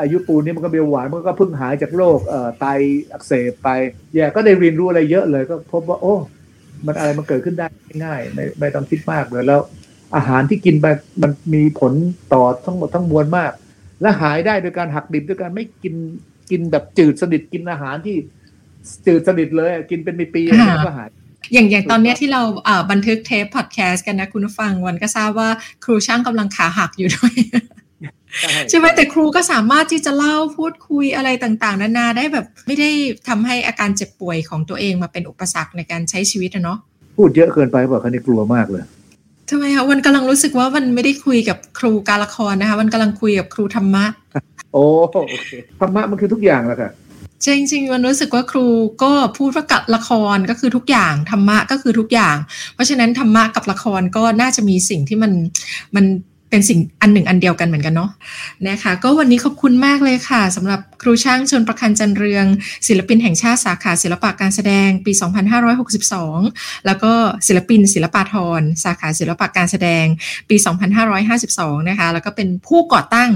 [0.00, 2.66] อายุปูนนี่มันก็มีเบาหวานมันก็เพิ่งหายจากโรคเอ่อไต
[3.12, 3.68] อักเสบไป
[4.14, 6.14] แย่ก็ได้เรียนรู้อะไรเยอะเลยก็พบว่า โอ้
[6.86, 7.66] มันอะไรมันเกิดขึ้นได้
[8.04, 9.60] ง่ายๆไม่ไม่ต้องคิดมากเลยแล้ว
[10.16, 10.86] อาหารที่กินไป
[11.22, 11.92] มันมีผล
[12.32, 13.52] ต่อทั้งหมดทั้งมวลมาก
[14.00, 15.94] และหายได้โดยการหักดิบด้วยการไม่กิน
[16.50, 18.16] กินแบบจืดสนิทกินอาหารที่
[19.06, 21.08] จืดสนิทเลยกินเป็นปีๆค่ะแล้วก็หาย
[21.52, 25.48] อย่างอย่างตอนเนี้ยที่เราเอ่อบันทึกเทปพอดแคสต์กันนะคุณผู้ฟังวันก็ทราบว่า
[25.84, 27.34] ครูช่างกำลังขาหักอยู่ด้วย
[28.70, 32.90] ใช่ไหมแต่ครูก็สามารถที่จะเล่าพูดคุยอะไรต่างๆ นานาได้แบบไม่ได้
[33.28, 36.78] ทำให้อาการเจ็บป่วยของตัวเองมาเป็นอุปสรรคในการใช้ชีวิตอะเนาะ
[37.16, 38.84] พูดเยอะเกินไปเปล่าคะนี่กลัวมากเลย
[39.52, 44.04] ทำไมคะวันกำลังรู้สึกว่ามันไม่ได้คุยกับครูการละครนะคะวันกำลังคุยกับครูธรรมะ
[44.72, 44.84] โอ้
[45.30, 46.90] โอเคธรรมะมันคือทุกอย่างแหละค่ะ
[47.44, 48.66] จริงๆวันรู้สึกว่าครู
[49.02, 52.36] ก็พูดว่ากับละครก็คือทุกอย่างธรรมะก็คือทุกอย่าง
[52.74, 55.32] เพราะฉะนั้นธรรมะกับละครก็น่าจะมีสิ่งที่มัน
[55.94, 56.04] มัน
[56.52, 58.10] เป็นสิ่งอันหนึ่งอันเดียวกันเหมือนกันเนาะ
[58.68, 62.46] นะคะก็วันนี้ขอบคุณมากเลยค่ะสำหรับครูช่างชนประคันจันเรือง
[62.88, 65.12] ศิลปินแห่งชาติสาขาศิลปะการแสดงปี
[65.98, 67.12] 2562 แล้วก็
[67.46, 70.04] ศิลปินศิลปาธรสาขาศิลปะการแสดง
[70.48, 70.56] ปี
[71.22, 73.30] 2552 นะคะแล้วก็เป็นผู้ก่อตั้ง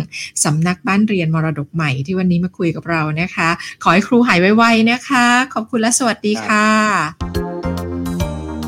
[0.45, 3.49] สำนักบ้านเรียนมรดกใหม่ที่วันนี้มาคุยกับเรานะคะ
[3.83, 7.96] ขอให้ครูหายไวๆนะคะ ขอบคุณและสวัสดีค่ะ